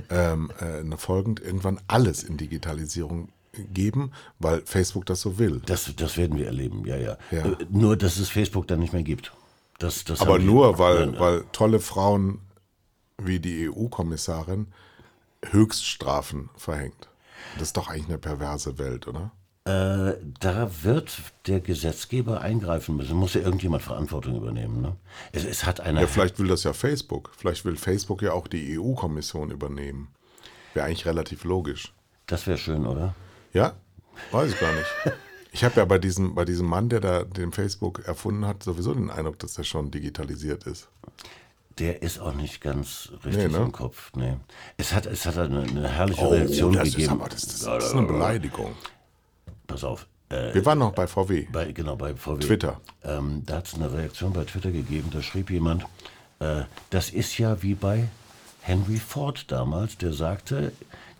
ähm, 0.09 0.51
äh, 0.61 0.97
folgend 0.97 1.41
irgendwann 1.41 1.81
alles 1.87 2.23
in 2.25 2.37
Digitalisierung 2.39 3.29
geben, 3.73 4.13
weil 4.39 4.63
Facebook 4.65 5.07
das 5.07 5.21
so 5.21 5.39
will. 5.39 5.63
Das, 5.67 5.93
das 5.97 6.17
werden 6.17 6.39
wir 6.39 6.47
erleben, 6.47 6.85
ja, 6.87 6.97
ja. 6.97 7.17
Ja. 7.31 7.47
Äh, 7.47 7.57
nur, 7.71 7.97
dass 7.97 8.19
es 8.19 8.29
Facebook 8.29 8.67
dann 8.69 8.81
nicht 8.81 8.93
mehr 8.93 9.03
gibt. 9.03 9.33
Das, 9.79 10.05
das 10.05 10.21
Aber 10.21 10.39
nur, 10.39 10.79
weil, 10.79 11.07
Nein, 11.07 11.21
weil 11.21 11.45
tolle 11.53 11.81
Frauen 11.81 12.41
wie 13.19 13.41
die 13.41 13.69
EU-Kommissarin 13.69 14.69
Höchststrafen 15.51 16.51
verhängt. 16.57 17.09
Das 17.55 17.69
ist 17.69 17.77
doch 17.77 17.89
eigentlich 17.89 18.09
eine 18.09 18.19
perverse 18.19 18.79
Welt, 18.79 19.07
oder? 19.07 19.33
Äh, 19.65 20.15
da 20.39 20.71
wird 20.83 21.19
der 21.47 21.61
Gesetzgeber 21.61 22.41
eingreifen 22.41 22.97
müssen. 22.97 23.17
Muss 23.17 23.35
ja 23.35 23.41
irgendjemand 23.41 23.83
Verantwortung 23.83 24.37
übernehmen. 24.37 24.81
Ne? 24.81 24.97
Es, 25.33 25.45
es 25.45 25.67
hat 25.67 25.81
eine. 25.81 26.03
Ja, 26.03 26.07
vielleicht 26.07 26.39
will 26.39 26.47
das 26.47 26.63
ja 26.63 26.73
Facebook. 26.73 27.33
Vielleicht 27.37 27.65
will 27.65 27.77
Facebook 27.77 28.23
ja 28.23 28.33
auch 28.33 28.47
die 28.47 28.79
EU-Kommission 28.79 29.51
übernehmen. 29.51 30.09
Wäre 30.73 30.87
eigentlich 30.87 31.07
relativ 31.07 31.45
logisch. 31.45 31.93
das 32.27 32.47
wäre 32.47 32.59
schön, 32.59 32.87
oder? 32.87 33.15
Ja? 33.57 33.73
Weiß 34.33 34.53
ich 34.53 34.61
gar 34.61 34.73
nicht. 34.73 34.87
Ich 35.53 35.65
habe 35.65 35.77
ja 35.77 35.85
bei 35.87 35.99
diesem, 35.99 36.35
bei 36.35 36.45
diesem 36.45 36.67
Mann, 36.67 36.89
der 36.91 37.01
da 37.01 37.25
den 37.25 37.51
Facebook 37.53 38.05
erfunden 38.07 38.47
hat, 38.47 38.63
sowieso 38.63 38.93
den 38.93 39.11
Eindruck, 39.11 39.39
dass 39.39 39.57
er 39.57 39.65
schon 39.65 39.91
digitalisiert 39.91 40.65
ist. 40.65 40.89
Der 41.79 42.03
ist 42.03 42.19
auch 42.19 42.35
nicht 42.35 42.61
ganz 42.61 43.11
richtig 43.25 43.45
Nee, 43.47 43.59
ne? 43.59 43.65
im 43.65 43.73
Kopf. 43.73 44.11
Nee. 44.15 44.37
Es 44.77 44.93
hat, 44.93 45.07
es 45.07 45.25
hat 45.25 45.39
eine, 45.39 45.63
eine 45.63 45.89
herrliche 45.89 46.21
Oh, 46.27 46.29
Reaktion 46.29 46.73
das 46.75 46.89
ist, 46.89 46.95
gegeben. 46.97 47.13
aber, 47.21 47.29
das, 47.31 47.43
das, 47.47 47.61
das 47.61 47.85
ist 47.87 47.93
eine 47.95 48.07
Beleidigung. 48.07 48.73
Pass 49.67 49.85
auf. 49.85 50.07
Äh, 50.29 50.53
Wir 50.55 50.65
waren 50.67 50.79
noch 50.79 50.93
bei 50.93 51.07
VW. 51.07 51.47
bei, 51.51 51.73
genau, 51.73 51.97
bei 51.97 52.15
VW. 52.15 52.41
Twitter. 52.41 52.81
Ähm, 53.05 53.43
da 53.47 53.57
hat 53.57 53.67
es 53.69 53.75
eine 53.75 53.91
Reaktion 53.93 54.33
bei 54.35 54.45
Twitter 54.45 54.71
gegeben. 54.73 55.09
Da 55.13 55.23
schrieb 55.23 55.51
jemand, 55.51 55.85
äh, 56.41 56.63
das 56.91 57.11
ist 57.11 57.37
ja 57.39 57.63
wie 57.63 57.75
bei 57.75 58.09
Henry 58.61 58.97
Ford 58.99 59.51
damals, 59.51 59.97
der 59.99 60.13
sagte, 60.13 60.73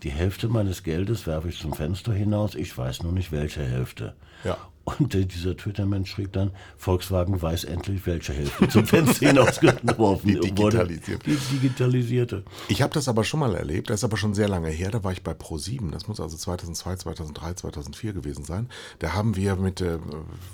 die 0.03 0.11
Hälfte 0.11 0.47
meines 0.47 0.83
Geldes 0.83 1.25
werfe 1.25 1.49
ich 1.49 1.59
zum 1.59 1.73
Fenster 1.73 2.13
hinaus, 2.13 2.55
ich 2.55 2.77
weiß 2.77 3.03
nur 3.03 3.11
nicht 3.11 3.31
welche 3.31 3.63
Hälfte. 3.63 4.15
Ja. 4.43 4.57
Und 4.83 5.13
der, 5.13 5.25
dieser 5.25 5.57
Twitter-Mensch 5.57 6.11
schrieb 6.11 6.31
dann, 6.31 6.51
Volkswagen 6.77 7.41
weiß 7.41 7.65
endlich, 7.65 8.05
welche 8.05 8.31
Hälfte 8.31 8.69
zum 8.69 8.85
Fenster 8.85 9.27
hinausgeworfen 9.27 10.29
Die 10.29 10.39
digitalisierte. 10.39 11.29
Die 11.29 11.35
digitalisierte. 11.35 12.43
Ich 12.69 12.81
habe 12.81 12.93
das 12.93 13.09
aber 13.09 13.25
schon 13.25 13.41
mal 13.41 13.53
erlebt, 13.55 13.89
das 13.89 13.99
ist 13.99 14.03
aber 14.05 14.15
schon 14.15 14.33
sehr 14.33 14.47
lange 14.47 14.69
her, 14.69 14.89
da 14.89 15.03
war 15.03 15.11
ich 15.11 15.23
bei 15.23 15.33
Pro7, 15.33 15.91
das 15.91 16.07
muss 16.07 16.21
also 16.21 16.37
2002, 16.37 16.95
2003, 16.97 17.53
2004 17.55 18.13
gewesen 18.13 18.45
sein. 18.45 18.69
Da 18.99 19.13
haben 19.13 19.35
wir 19.35 19.57
mit, 19.57 19.81
äh, 19.81 19.99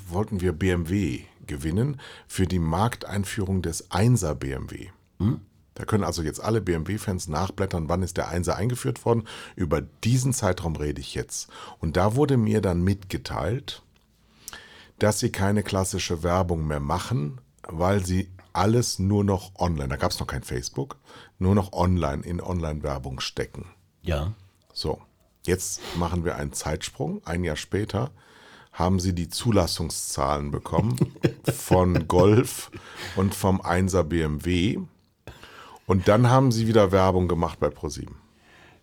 wollten 0.09 0.41
wir 0.41 0.53
BMW 0.53 1.21
gewinnen 1.45 1.99
für 2.27 2.47
die 2.47 2.59
Markteinführung 2.59 3.61
des 3.61 3.91
1er 3.91 4.33
BMW. 4.33 4.89
Da 5.75 5.85
können 5.85 6.03
also 6.03 6.21
jetzt 6.21 6.39
alle 6.39 6.61
BMW-Fans 6.61 7.27
nachblättern, 7.27 7.89
wann 7.89 8.03
ist 8.03 8.17
der 8.17 8.27
Einser 8.27 8.55
eingeführt 8.55 9.03
worden. 9.05 9.27
Über 9.55 9.81
diesen 9.81 10.33
Zeitraum 10.33 10.75
rede 10.75 11.01
ich 11.01 11.15
jetzt. 11.15 11.49
Und 11.79 11.97
da 11.97 12.15
wurde 12.15 12.37
mir 12.37 12.61
dann 12.61 12.83
mitgeteilt, 12.83 13.81
dass 14.99 15.19
sie 15.19 15.31
keine 15.31 15.63
klassische 15.63 16.23
Werbung 16.23 16.67
mehr 16.67 16.79
machen, 16.79 17.41
weil 17.67 18.05
sie 18.05 18.29
alles 18.53 18.99
nur 18.99 19.23
noch 19.23 19.55
online, 19.55 19.89
da 19.89 19.95
gab 19.95 20.11
es 20.11 20.19
noch 20.19 20.27
kein 20.27 20.43
Facebook, 20.43 20.97
nur 21.39 21.55
noch 21.55 21.73
online 21.73 22.23
in 22.23 22.39
Online-Werbung 22.39 23.19
stecken. 23.19 23.65
Ja. 24.03 24.33
So, 24.73 25.01
jetzt 25.45 25.81
machen 25.95 26.23
wir 26.23 26.35
einen 26.35 26.53
Zeitsprung. 26.53 27.21
Ein 27.25 27.43
Jahr 27.43 27.55
später 27.55 28.11
haben 28.71 28.99
sie 28.99 29.13
die 29.13 29.29
Zulassungszahlen 29.29 30.51
bekommen 30.51 30.95
von 31.53 32.07
Golf 32.07 32.71
und 33.15 33.33
vom 33.35 33.61
1er 33.61 34.03
BMW. 34.03 34.79
Und 35.93 36.07
dann 36.07 36.27
haben 36.27 36.51
sie 36.51 36.67
wieder 36.67 36.91
Werbung 36.91 37.27
gemacht 37.27 37.59
bei 37.59 37.69
ProSieben. 37.69 38.15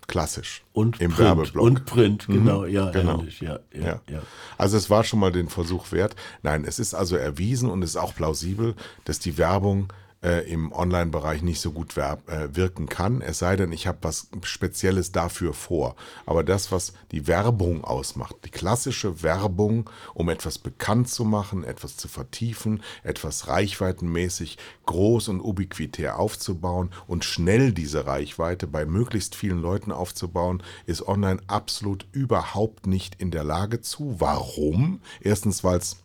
Klassisch. 0.06 0.62
Und 0.72 1.00
im 1.00 1.10
Print. 1.10 1.18
Werbeblock. 1.18 1.64
Und 1.64 1.84
Print, 1.84 2.26
genau, 2.28 2.64
ja, 2.66 2.92
genau. 2.92 3.18
ehrlich, 3.18 3.40
ja, 3.40 3.58
ja, 3.74 3.80
Ja. 3.84 4.00
ja. 4.08 4.22
Also 4.58 4.76
es 4.76 4.90
war 4.90 5.02
schon 5.02 5.18
mal 5.18 5.32
den 5.32 5.48
Versuch 5.48 5.90
wert. 5.90 6.14
Nein, 6.42 6.64
es 6.64 6.78
ist 6.78 6.94
also 6.94 7.16
erwiesen 7.16 7.68
und 7.68 7.82
es 7.82 7.90
ist 7.90 7.96
auch 7.96 8.14
plausibel, 8.14 8.76
dass 9.06 9.18
die 9.18 9.38
Werbung 9.38 9.92
äh, 10.22 10.50
im 10.50 10.72
Online-Bereich 10.72 11.42
nicht 11.42 11.60
so 11.60 11.72
gut 11.72 11.96
werb, 11.96 12.28
äh, 12.30 12.54
wirken 12.54 12.88
kann. 12.88 13.22
Es 13.22 13.38
sei 13.38 13.56
denn, 13.56 13.72
ich 13.72 13.86
habe 13.86 13.98
was 14.02 14.28
Spezielles 14.42 15.12
dafür 15.12 15.54
vor. 15.54 15.96
Aber 16.26 16.44
das, 16.44 16.72
was 16.72 16.92
die 17.10 17.26
Werbung 17.26 17.84
ausmacht, 17.84 18.36
die 18.44 18.50
klassische 18.50 19.22
Werbung, 19.22 19.88
um 20.14 20.28
etwas 20.28 20.58
bekannt 20.58 21.08
zu 21.08 21.24
machen, 21.24 21.64
etwas 21.64 21.96
zu 21.96 22.08
vertiefen, 22.08 22.82
etwas 23.02 23.48
reichweitenmäßig 23.48 24.58
groß 24.86 25.28
und 25.28 25.40
ubiquitär 25.40 26.18
aufzubauen 26.18 26.90
und 27.06 27.24
schnell 27.24 27.72
diese 27.72 28.06
Reichweite 28.06 28.66
bei 28.66 28.84
möglichst 28.84 29.34
vielen 29.34 29.60
Leuten 29.60 29.92
aufzubauen, 29.92 30.62
ist 30.86 31.06
online 31.06 31.40
absolut 31.46 32.06
überhaupt 32.12 32.86
nicht 32.86 33.14
in 33.20 33.30
der 33.30 33.44
Lage 33.44 33.80
zu. 33.80 34.16
Warum? 34.18 35.00
Erstens, 35.20 35.64
weil 35.64 35.78
es 35.78 35.96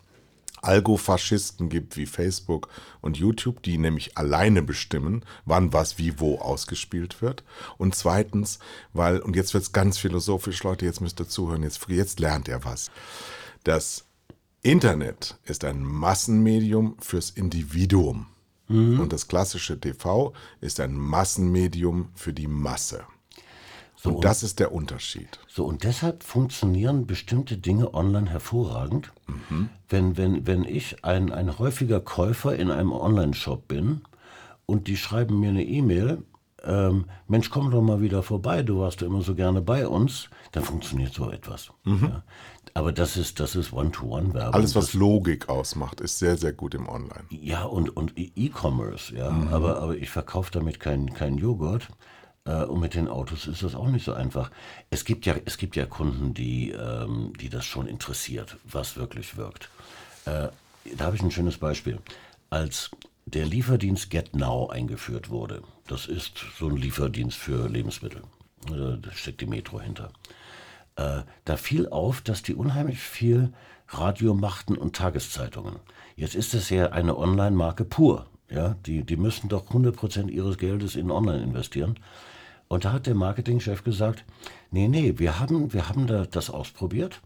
Algofaschisten 0.66 1.70
gibt 1.70 1.98
wie 1.98 2.06
Facebook 2.06 2.70
und 3.02 3.18
YouTube, 3.18 3.62
die 3.64 3.78
nämlich 3.78 4.18
alleine 4.18 4.62
bestimmen, 4.62 5.24
wann 5.46 5.74
was 5.74 5.98
wie 5.98 6.20
wo 6.20 6.40
ausgespielt 6.40 7.22
wird. 7.22 7.44
Und 7.78 7.96
zweitens, 7.96 8.60
weil, 8.94 9.20
und 9.20 9.36
jetzt 9.36 9.54
wird 9.54 9.64
es 9.64 9.72
ganz 9.72 9.98
philosophisch, 9.98 10.64
Leute, 10.64 10.86
jetzt 10.86 11.02
müsst 11.02 11.20
ihr 11.20 11.28
zuhören, 11.28 11.64
jetzt, 11.64 11.88
jetzt 11.88 12.20
lernt 12.20 12.48
ihr 12.48 12.64
was. 12.64 12.92
Das 13.64 14.06
Internet 14.62 15.38
ist 15.46 15.64
ein 15.64 15.84
Massenmedium 15.84 16.98
fürs 17.00 17.30
Individuum. 17.30 18.28
Und 18.68 19.14
das 19.14 19.28
klassische 19.28 19.80
TV 19.80 20.34
ist 20.60 20.80
ein 20.80 20.98
Massenmedium 20.98 22.10
für 22.16 22.34
die 22.34 22.48
Masse. 22.48 23.06
So, 24.06 24.16
Und 24.16 24.24
das 24.26 24.44
ist 24.44 24.60
der 24.60 24.72
Unterschied. 24.72 25.40
So, 25.48 25.66
und 25.66 25.84
deshalb 25.84 26.24
funktionieren 26.24 27.06
bestimmte 27.08 27.58
Dinge 27.58 27.94
online 27.94 28.30
hervorragend. 28.30 29.12
Wenn, 29.90 30.16
wenn, 30.18 30.48
wenn 30.48 30.64
ich 30.64 31.04
ein, 31.04 31.32
ein 31.32 31.58
häufiger 31.60 32.00
Käufer 32.00 32.56
in 32.56 32.72
einem 32.72 32.92
Online-Shop 32.94 33.68
bin 33.68 34.02
und 34.66 34.88
die 34.88 34.98
schreiben 34.98 35.40
mir 35.40 35.50
eine 35.50 35.64
E-Mail, 35.66 36.24
ähm, 36.64 37.06
Mensch, 37.28 37.50
komm 37.52 37.70
doch 37.70 37.82
mal 37.82 38.02
wieder 38.02 38.24
vorbei, 38.24 38.64
du 38.64 38.80
warst 38.80 39.02
ja 39.02 39.08
immer 39.08 39.22
so 39.22 39.36
gerne 39.36 39.62
bei 39.62 39.88
uns, 39.88 40.30
dann 40.52 40.64
funktioniert 40.64 41.14
so 41.14 41.30
etwas. 41.30 41.70
Ja. 41.86 42.24
Aber 42.74 42.92
das 42.92 43.18
ist, 43.18 43.40
das 43.40 43.56
ist 43.56 43.72
One-to-One-Werbung. 43.72 44.54
Alles, 44.54 44.76
was 44.76 44.86
Das- 44.88 44.94
Logik 44.96 45.48
ausmacht, 45.50 46.02
ist 46.02 46.18
sehr, 46.20 46.38
sehr 46.38 46.54
gut 46.54 46.74
im 46.74 46.90
Online. 46.90 47.24
Ja, 47.30 47.64
und, 47.66 47.96
und 47.96 48.14
E-Commerce, 48.16 49.16
ja. 49.16 49.30
Mhm. 49.30 49.48
Aber, 49.50 49.80
aber 49.82 49.96
ich 49.96 50.10
verkaufe 50.10 50.52
damit 50.52 50.80
keinen 50.80 51.14
kein 51.14 51.38
Joghurt. 51.38 51.88
Äh, 52.46 52.64
und 52.64 52.80
mit 52.80 52.94
den 52.94 53.08
Autos 53.08 53.48
ist 53.48 53.64
das 53.64 53.76
auch 53.76 53.88
nicht 53.88 54.06
so 54.06 54.14
einfach. 54.14 54.52
Es 54.90 55.06
gibt 55.06 55.26
ja, 55.26 55.36
es 55.46 55.58
gibt 55.58 55.76
ja 55.76 55.86
Kunden, 55.86 56.34
die, 56.34 56.72
ähm, 56.72 57.34
die 57.40 57.50
das 57.50 57.66
schon 57.66 57.88
interessiert, 57.88 58.58
was 58.64 58.96
wirklich 58.96 59.38
wirkt. 59.38 59.70
Äh, 60.26 60.50
da 60.98 61.06
habe 61.06 61.16
ich 61.16 61.22
ein 61.22 61.32
schönes 61.32 61.58
Beispiel. 61.58 62.00
Als 62.50 62.92
der 63.26 63.46
Lieferdienst 63.46 64.10
GetNow 64.12 64.70
eingeführt 64.70 65.30
wurde, 65.30 65.64
das 65.88 66.06
ist 66.06 66.46
so 66.58 66.68
ein 66.68 66.78
Lieferdienst 66.78 67.38
für 67.38 67.68
Lebensmittel. 67.68 68.22
Äh, 68.70 68.98
Da 69.02 69.12
steckt 69.12 69.42
die 69.42 69.48
Metro 69.48 69.80
hinter. 69.82 70.12
Äh, 70.96 71.22
da 71.44 71.58
fiel 71.58 71.90
auf, 71.90 72.22
dass 72.22 72.44
die 72.44 72.56
unheimlich 72.56 73.00
viel 73.00 73.52
Radio 73.90 74.34
machten 74.34 74.78
und 74.78 74.96
Tageszeitungen. 74.96 75.78
Jetzt 76.16 76.36
ist 76.36 76.54
es 76.54 76.70
ja 76.70 76.92
eine 76.92 77.18
Online-Marke 77.18 77.86
pur. 77.86 78.28
Ja, 78.50 78.76
die, 78.86 79.04
die 79.04 79.18
müssen 79.18 79.50
doch 79.50 79.72
100% 79.72 80.30
ihres 80.30 80.58
Geldes 80.58 80.96
in 80.96 81.10
Online 81.12 81.44
investieren. 81.44 82.00
Und 82.68 82.86
da 82.86 82.94
hat 82.94 83.06
der 83.06 83.16
Marketingchef 83.16 83.84
gesagt, 83.84 84.24
nee, 84.72 84.88
nee, 84.88 85.14
wir 85.18 85.40
haben, 85.40 85.74
wir 85.74 85.88
haben 85.90 86.08
da 86.08 86.26
das 86.26 86.50
ausprobiert. 86.50 87.22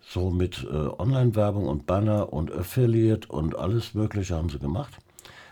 So 0.00 0.30
mit 0.30 0.64
äh, 0.64 0.74
Online-Werbung 0.74 1.66
und 1.66 1.86
Banner 1.86 2.32
und 2.32 2.52
Affiliate 2.52 3.28
und 3.28 3.56
alles 3.56 3.94
Mögliche 3.94 4.36
haben 4.36 4.48
sie 4.48 4.58
gemacht. 4.58 4.92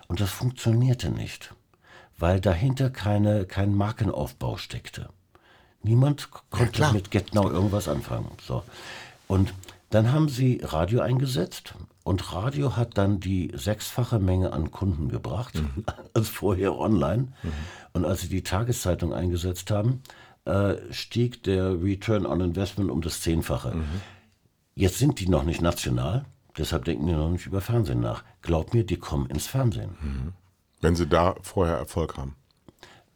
Und 0.09 0.21
das 0.21 0.31
funktionierte 0.31 1.11
nicht, 1.11 1.55
weil 2.17 2.41
dahinter 2.41 2.91
keine, 2.91 3.45
kein 3.45 3.75
Markenaufbau 3.75 4.57
steckte. 4.57 5.09
Niemand 5.83 6.31
konnte 6.51 6.73
klar. 6.73 6.93
mit 6.93 7.11
GetNow 7.11 7.51
irgendwas 7.51 7.89
anfangen. 7.89 8.31
So. 8.41 8.63
Und 9.29 9.53
dann 9.97 10.13
haben 10.13 10.29
sie 10.29 10.61
Radio 10.63 11.01
eingesetzt 11.01 11.75
und 12.05 12.35
Radio 12.35 12.77
hat 12.77 12.99
dann 12.99 13.19
die 13.19 13.51
sechsfache 13.55 14.19
Menge 14.19 14.53
an 14.53 14.71
Kunden 14.71 15.09
gebracht 15.09 15.55
als 16.13 16.29
vorher 16.29 16.77
online. 16.79 17.29
Und 17.95 18.05
als 18.05 18.21
sie 18.21 18.29
die 18.29 18.43
Tageszeitung 18.43 19.15
eingesetzt 19.15 19.71
haben, 19.71 20.03
äh, 20.45 20.75
stieg 20.91 21.43
der 21.45 21.83
Return 21.83 22.27
on 22.27 22.43
Investment 22.43 22.91
um 22.91 23.01
das 23.01 23.23
Zehnfache. 23.23 23.75
Jetzt 24.75 24.99
sind 24.99 25.19
die 25.19 25.31
noch 25.31 25.45
nicht 25.45 25.63
national, 25.63 26.27
deshalb 26.59 26.85
denken 26.85 27.07
die 27.07 27.15
noch 27.15 27.31
nicht 27.31 27.47
über 27.47 27.63
Fernsehen 27.63 28.01
nach. 28.01 28.23
Glaub 28.43 28.75
mir, 28.75 28.85
die 28.85 28.99
kommen 28.99 29.31
ins 29.31 29.47
Fernsehen. 29.47 30.35
Wenn 30.83 30.95
sie 30.95 31.07
da 31.07 31.37
vorher 31.41 31.79
Erfolg 31.79 32.19
haben. 32.19 32.37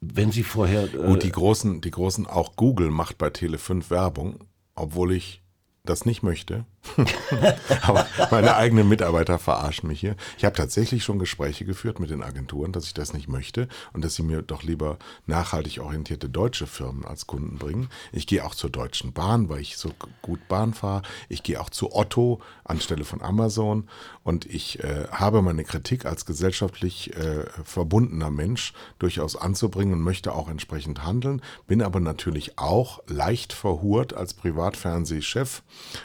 Wenn 0.01 0.33
sie 0.33 0.45
vorher. 0.45 0.85
Äh, 0.85 1.09
Gut, 1.09 1.25
die 1.25 1.33
großen, 1.33 1.83
die 1.83 1.91
großen, 1.91 2.27
auch 2.27 2.57
Google 2.57 2.91
macht 2.91 3.19
bei 3.19 3.29
Tele5 3.29 3.91
Werbung, 3.91 4.39
obwohl 4.75 5.13
ich 5.13 5.43
das 5.85 6.05
nicht 6.05 6.23
möchte. 6.23 6.65
Aber 7.83 8.07
meine 8.31 8.57
eigenen 8.57 8.89
Mitarbeiter 8.89 9.39
verarschen 9.39 9.89
mich 9.89 10.01
hier. 10.01 10.17
Ich 10.39 10.45
habe 10.45 10.57
tatsächlich 10.57 11.05
schon 11.05 11.19
Gespräche 11.19 11.65
geführt 11.65 12.01
mit 12.01 12.11
den 12.11 12.23
Agenturen, 12.23 12.73
dass 12.73 12.85
ich 12.85 12.95
das 12.95 13.13
nicht 13.13 13.29
möchte 13.29 13.69
und 13.93 14.05
dass 14.05 14.15
sie 14.15 14.23
mir 14.23 14.43
doch 14.43 14.63
lieber 14.63 14.99
nachhaltig 15.27 15.81
orientierte 15.81 16.29
deutsche 16.29 16.67
Firmen 16.67 17.05
als 17.05 17.27
Kunden 17.27 17.59
bringen. 17.59 17.89
Ich 18.13 18.27
gehe 18.27 18.45
auch 18.45 18.55
zur 18.55 18.71
Deutschen 18.71 19.13
Bahn, 19.13 19.49
weil 19.49 19.61
ich 19.61 19.77
so 19.77 19.91
gut 20.23 20.49
Bahn 20.49 20.75
fahre. 20.75 21.03
Ich 21.29 21.43
gehe 21.43 21.61
auch 21.61 21.71
zu 21.71 21.95
Otto 21.95 22.41
anstelle 22.65 23.05
von 23.05 23.21
Amazon 23.21 23.89
und 24.23 24.47
ich 24.47 24.83
äh, 24.83 25.07
habe 25.11 25.43
meine 25.43 25.65
Kritik 25.65 26.07
als 26.07 26.25
gesellschaftlich 26.25 27.15
äh, 27.17 27.45
verbundener 27.65 28.31
Mensch 28.31 28.73
durchaus 28.99 29.37
anzubringen 29.37 29.95
und 29.95 30.01
möchte 30.01 30.35
auch 30.35 30.49
entsprechend 30.49 31.05
handeln, 31.05 31.43
bin 31.67 31.83
aber 31.83 32.01
natürlich 32.01 32.59
auch 32.59 33.01
leicht 33.07 33.53
verhurt 33.53 34.15
als 34.15 34.35
Privatfernsehchef 34.35 35.63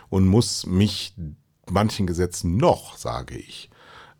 und 0.10 0.28
muss 0.28 0.65
mich 0.66 1.14
manchen 1.70 2.08
Gesetzen 2.08 2.58
noch, 2.58 2.98
sage 2.98 3.38
ich, 3.38 3.70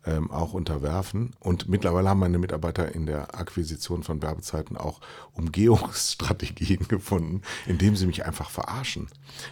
ähm, 0.06 0.30
auch 0.30 0.52
unterwerfen. 0.52 1.34
Und 1.40 1.68
mittlerweile 1.68 2.08
haben 2.08 2.20
meine 2.20 2.38
Mitarbeiter 2.38 2.94
in 2.94 3.06
der 3.06 3.34
Akquisition 3.34 4.02
von 4.02 4.22
Werbezeiten 4.22 4.76
auch 4.76 5.00
Umgehungsstrategien 5.32 6.86
gefunden, 6.88 7.42
indem 7.66 7.96
sie 7.96 8.06
mich 8.06 8.24
einfach 8.24 8.50
verarschen. 8.50 9.08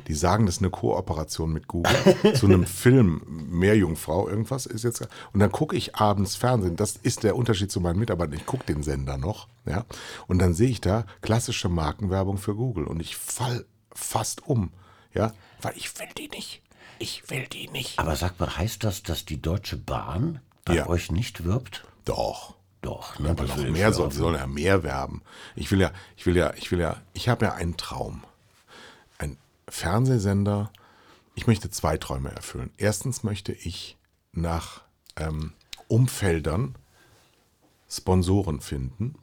Die 0.06 0.14
sagen, 0.14 0.46
das 0.46 0.56
ist 0.56 0.62
eine 0.62 0.70
Kooperation 0.70 1.52
mit 1.52 1.68
Google 1.68 1.92
zu 2.34 2.46
einem 2.46 2.66
Film 2.66 3.22
Meerjungfrau, 3.50 4.28
irgendwas 4.28 4.66
ist 4.66 4.84
jetzt. 4.84 5.06
Und 5.32 5.40
dann 5.40 5.52
gucke 5.52 5.76
ich 5.76 5.96
abends 5.96 6.36
Fernsehen. 6.36 6.76
Das 6.76 6.96
ist 6.96 7.24
der 7.24 7.36
Unterschied 7.36 7.70
zu 7.70 7.80
meinen 7.80 7.98
Mitarbeitern. 7.98 8.34
Ich 8.34 8.46
gucke 8.46 8.64
den 8.64 8.82
Sender 8.82 9.18
noch, 9.18 9.48
ja. 9.66 9.84
Und 10.26 10.38
dann 10.38 10.54
sehe 10.54 10.70
ich 10.70 10.80
da 10.80 11.04
klassische 11.20 11.68
Markenwerbung 11.68 12.38
für 12.38 12.54
Google 12.54 12.84
und 12.84 13.00
ich 13.00 13.16
fall 13.16 13.66
fast 13.92 14.46
um, 14.46 14.70
ja, 15.12 15.32
weil 15.62 15.76
ich 15.76 15.98
will 15.98 16.08
die 16.16 16.28
nicht. 16.28 16.63
Ich 16.98 17.28
will 17.30 17.46
die 17.46 17.68
nicht. 17.68 17.98
aber 17.98 18.16
sag 18.16 18.38
mal, 18.40 18.56
heißt 18.56 18.84
das, 18.84 19.02
dass 19.02 19.24
die 19.24 19.40
Deutsche 19.42 19.76
Bahn 19.76 20.40
bei 20.64 20.74
Ja. 20.76 20.86
euch 20.88 21.10
nicht 21.10 21.44
wirbt? 21.44 21.84
Doch. 22.04 22.54
Doch, 22.82 23.18
ne? 23.18 23.30
Aber 23.30 23.44
noch 23.44 23.56
mehr 23.56 23.94
soll, 23.94 24.12
sie 24.12 24.18
sollen 24.18 24.36
ja 24.36 24.46
mehr 24.46 24.82
werben. 24.82 25.22
Ich 25.56 25.70
will 25.70 25.80
ja, 25.80 25.90
ich 26.18 26.26
will 26.26 26.36
ja, 26.36 26.52
ich 26.54 26.70
will 26.70 26.80
ja, 26.80 27.00
ich 27.14 27.30
habe 27.30 27.46
ja 27.46 27.54
einen 27.54 27.78
Traum. 27.78 28.22
Ein 29.16 29.38
Fernsehsender. 29.68 30.70
Ich 31.34 31.46
möchte 31.46 31.70
zwei 31.70 31.96
Träume 31.96 32.30
erfüllen. 32.30 32.70
Erstens 32.76 33.22
möchte 33.24 33.52
ich 33.52 33.96
nach 34.32 34.82
ähm, 35.16 35.54
Umfeldern 35.88 36.74
Sponsoren 37.88 38.60
finden, 38.60 39.14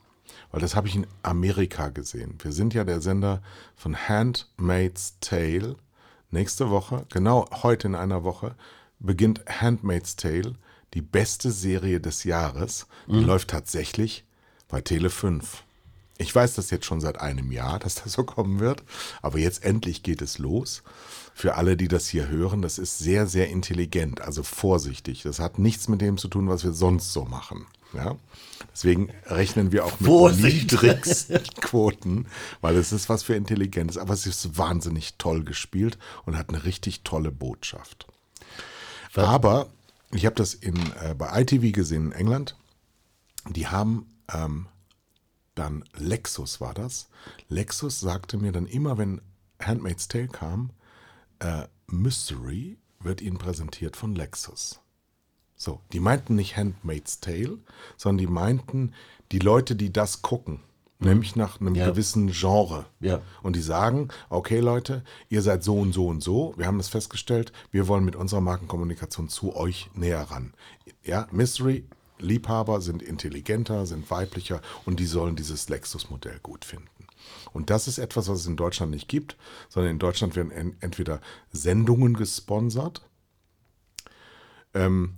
weil 0.52 0.62
das 0.62 0.76
habe 0.76 0.88
ich 0.88 0.96
in 0.96 1.06
Amerika 1.22 1.90
gesehen. 1.90 2.40
Wir 2.42 2.54
sind 2.54 2.74
ja 2.74 2.84
der 2.84 3.00
Sender 3.02 3.44
von 3.76 3.96
Handmaid's 3.96 5.18
Tale. 5.22 5.76
Nächste 6.34 6.70
Woche, 6.70 7.06
genau 7.12 7.46
heute 7.62 7.88
in 7.88 7.96
einer 7.96 8.24
Woche, 8.24 8.56
beginnt 9.00 9.42
Handmaid's 9.48 10.16
Tale, 10.16 10.54
die 10.94 11.02
beste 11.02 11.52
Serie 11.52 12.00
des 12.00 12.24
Jahres. 12.24 12.88
Die 13.08 13.20
läuft 13.20 13.50
tatsächlich 13.50 14.24
Bei 14.70 14.80
Tele 14.80 15.10
5. 15.10 15.64
Ich 16.18 16.34
weiß 16.34 16.56
das 16.56 16.70
jetzt 16.70 16.86
schon 16.86 17.02
seit 17.02 17.20
einem 17.20 17.52
Jahr, 17.52 17.80
dass 17.80 17.96
das 17.96 18.14
so 18.14 18.24
kommen 18.24 18.62
wird, 18.62 18.84
aber 19.22 19.40
jetzt 19.40 19.66
endlich 19.66 20.04
geht 20.04 20.22
es 20.22 20.38
los. 20.38 20.84
Für 21.34 21.56
alle, 21.56 21.76
die 21.76 21.90
das 21.90 22.08
hier 22.08 22.30
hören, 22.30 22.62
das 22.62 22.78
ist 22.78 23.00
sehr, 23.00 23.28
sehr 23.28 23.50
intelligent, 23.50 24.22
also 24.22 24.42
vorsichtig. 24.44 25.24
Das 25.24 25.40
hat 25.40 25.60
nichts 25.60 25.90
mit 25.90 26.00
dem 26.00 26.18
zu 26.18 26.30
tun, 26.30 26.48
was 26.48 26.64
wir 26.64 26.72
sonst 26.72 27.12
so 27.12 27.26
machen. 27.26 27.66
Ja? 27.94 28.16
Deswegen 28.72 29.10
rechnen 29.26 29.72
wir 29.72 29.86
auch 29.86 30.00
mit 30.00 30.08
Vorsicht. 30.08 30.72
niedrigsten 30.72 31.44
Quoten, 31.62 32.28
weil 32.62 32.76
es 32.76 32.92
ist 32.92 33.10
was 33.10 33.24
für 33.24 33.36
Intelligentes, 33.36 33.98
aber 33.98 34.14
es 34.14 34.26
ist 34.26 34.58
wahnsinnig 34.58 35.16
toll 35.18 35.44
gespielt 35.44 35.98
und 36.26 36.38
hat 36.38 36.50
eine 36.50 36.64
richtig 36.64 37.04
tolle 37.04 37.32
Botschaft. 37.32 38.08
Aber 39.16 39.68
ich 40.12 40.26
habe 40.26 40.36
das 40.36 40.54
in, 40.54 40.76
äh, 41.02 41.16
bei 41.18 41.42
ITV 41.42 41.74
gesehen 41.74 42.08
in 42.08 42.12
England. 42.14 42.56
Die 43.50 43.68
haben 43.68 44.06
ähm, 44.34 44.68
dann 45.56 45.84
Lexus 45.96 46.62
war 46.62 46.74
das. 46.74 47.10
Lexus 47.50 48.00
sagte 48.00 48.38
mir 48.38 48.52
dann 48.52 48.68
immer, 48.68 48.98
wenn 48.98 49.22
Handmaid's 49.60 50.08
Tale 50.08 50.28
kam, 50.28 50.72
äh, 51.40 51.68
Mystery 51.88 52.78
wird 53.00 53.22
ihnen 53.22 53.38
präsentiert 53.38 53.98
von 53.98 54.16
Lexus. 54.16 54.80
So, 55.62 55.80
die 55.94 56.00
meinten 56.00 56.36
nicht 56.36 56.58
Handmaid's 56.58 57.20
Tale, 57.20 57.60
sondern 57.96 58.18
die 58.18 58.34
meinten 58.34 58.94
die 59.32 59.38
Leute, 59.38 59.76
die 59.76 59.94
das 59.94 60.24
gucken. 60.24 60.60
Nämlich 60.98 61.36
nach 61.36 61.62
einem 61.62 61.76
Ja. 61.76 61.88
gewissen 61.92 62.32
Genre. 62.32 62.88
Ja. 63.00 63.22
Und 63.44 63.56
die 63.56 63.62
sagen, 63.62 64.08
okay 64.30 64.60
Leute, 64.60 65.04
ihr 65.30 65.44
seid 65.44 65.64
so 65.64 65.78
und 65.78 65.94
so 65.94 66.08
und 66.08 66.22
so, 66.24 66.56
wir 66.58 66.66
haben 66.66 66.80
das 66.80 66.88
festgestellt, 66.88 67.54
wir 67.70 67.88
wollen 67.88 68.04
mit 68.04 68.16
unserer 68.16 68.42
Markenkommunikation 68.42 69.30
zu 69.30 69.56
euch 69.56 69.92
näher 69.94 70.24
ran. 70.32 70.56
Ja, 71.04 71.28
Mystery, 71.32 71.86
Liebhaber 72.18 72.82
sind 72.82 73.04
intelligenter, 73.04 73.86
sind 73.86 74.10
weiblicher 74.10 74.62
und 74.86 75.00
die 75.00 75.06
sollen 75.06 75.36
dieses 75.36 75.70
Lexus-Modell 75.70 76.40
gut 76.42 76.66
finden. 76.66 77.06
Und 77.54 77.70
das 77.70 77.88
ist 77.88 78.00
etwas, 78.00 78.28
was 78.30 78.40
es 78.40 78.46
in 78.48 78.58
Deutschland 78.58 78.92
nicht 78.92 79.08
gibt, 79.08 79.38
sondern 79.70 79.92
in 79.92 80.00
Deutschland 80.00 80.36
werden 80.36 80.52
en 80.52 80.76
entweder 80.80 81.22
Sendungen 81.52 82.16
gesponsert, 82.16 83.04
ähm, 84.74 85.18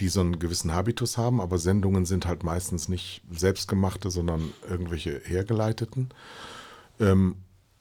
die 0.00 0.08
so 0.08 0.20
einen 0.20 0.38
gewissen 0.38 0.72
Habitus 0.72 1.18
haben, 1.18 1.40
aber 1.40 1.58
Sendungen 1.58 2.06
sind 2.06 2.26
halt 2.26 2.42
meistens 2.42 2.88
nicht 2.88 3.22
selbstgemachte, 3.30 4.10
sondern 4.10 4.52
irgendwelche 4.68 5.20
hergeleiteten. 5.24 6.10
Ähm, 6.98 7.36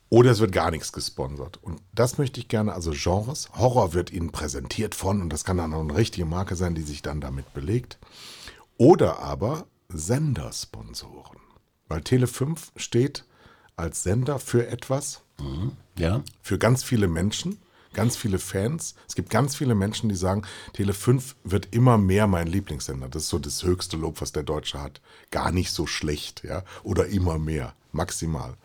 oder 0.10 0.32
es 0.32 0.39
wird 0.39 0.52
gar 0.52 0.71
nichts 0.71 0.91
gesponsert. 0.91 1.60
Und 1.62 1.82
das 1.93 2.17
möchte 2.17 2.41
ich 2.41 2.50
gerne, 2.50 2.74
also 2.74 2.91
Genres. 2.93 3.50
Horror 3.56 3.93
wird 3.93 4.12
Ihnen 4.12 4.32
präsentiert 4.32 4.93
von, 4.93 5.21
und 5.21 5.32
das 5.32 5.45
kann 5.45 5.58
dann 5.58 5.74
auch 5.74 5.80
eine 5.80 5.95
richtige 5.95 6.26
Marke 6.26 6.58
sein, 6.58 6.76
die 6.76 6.82
sich 6.82 7.02
dann 7.02 7.21
damit 7.21 7.54
belegt. 7.54 7.97
Oder 8.78 9.19
aber 9.19 9.67
Sendersponsoren. 9.88 11.39
Weil 11.88 12.02
Tele 12.02 12.28
5 12.28 12.74
steht 12.76 13.26
als 13.78 14.04
Sender 14.04 14.39
für 14.39 14.67
etwas, 14.67 15.21
Ja, 15.97 16.24
für 16.41 16.58
ganz 16.60 16.84
viele 16.84 17.08
Menschen, 17.08 17.60
ganz 17.94 18.16
viele 18.16 18.40
Fans. 18.40 18.96
Es 19.08 19.16
gibt 19.16 19.30
ganz 19.30 19.56
viele 19.56 19.76
Menschen, 19.76 20.10
die 20.10 20.16
sagen, 20.16 20.44
Tele 20.74 20.94
5 20.94 21.36
wird 21.44 21.74
immer 21.74 21.98
mehr 21.98 22.28
mein 22.28 22.48
Lieblingssender. 22.48 23.10
Das 23.10 23.24
ist 23.24 23.30
so 23.30 23.40
das 23.40 23.64
höchste 23.64 23.98
Lob, 23.98 24.22
was 24.22 24.32
der 24.32 24.44
Deutsche 24.44 24.82
hat. 24.82 25.02
Gar 25.32 25.52
nicht 25.52 25.72
so 25.72 25.88
schlecht, 25.88 26.44
ja. 26.44 26.64
Oder 26.84 27.08
immer 27.08 27.38
mehr, 27.38 27.74
maximal. 27.92 28.56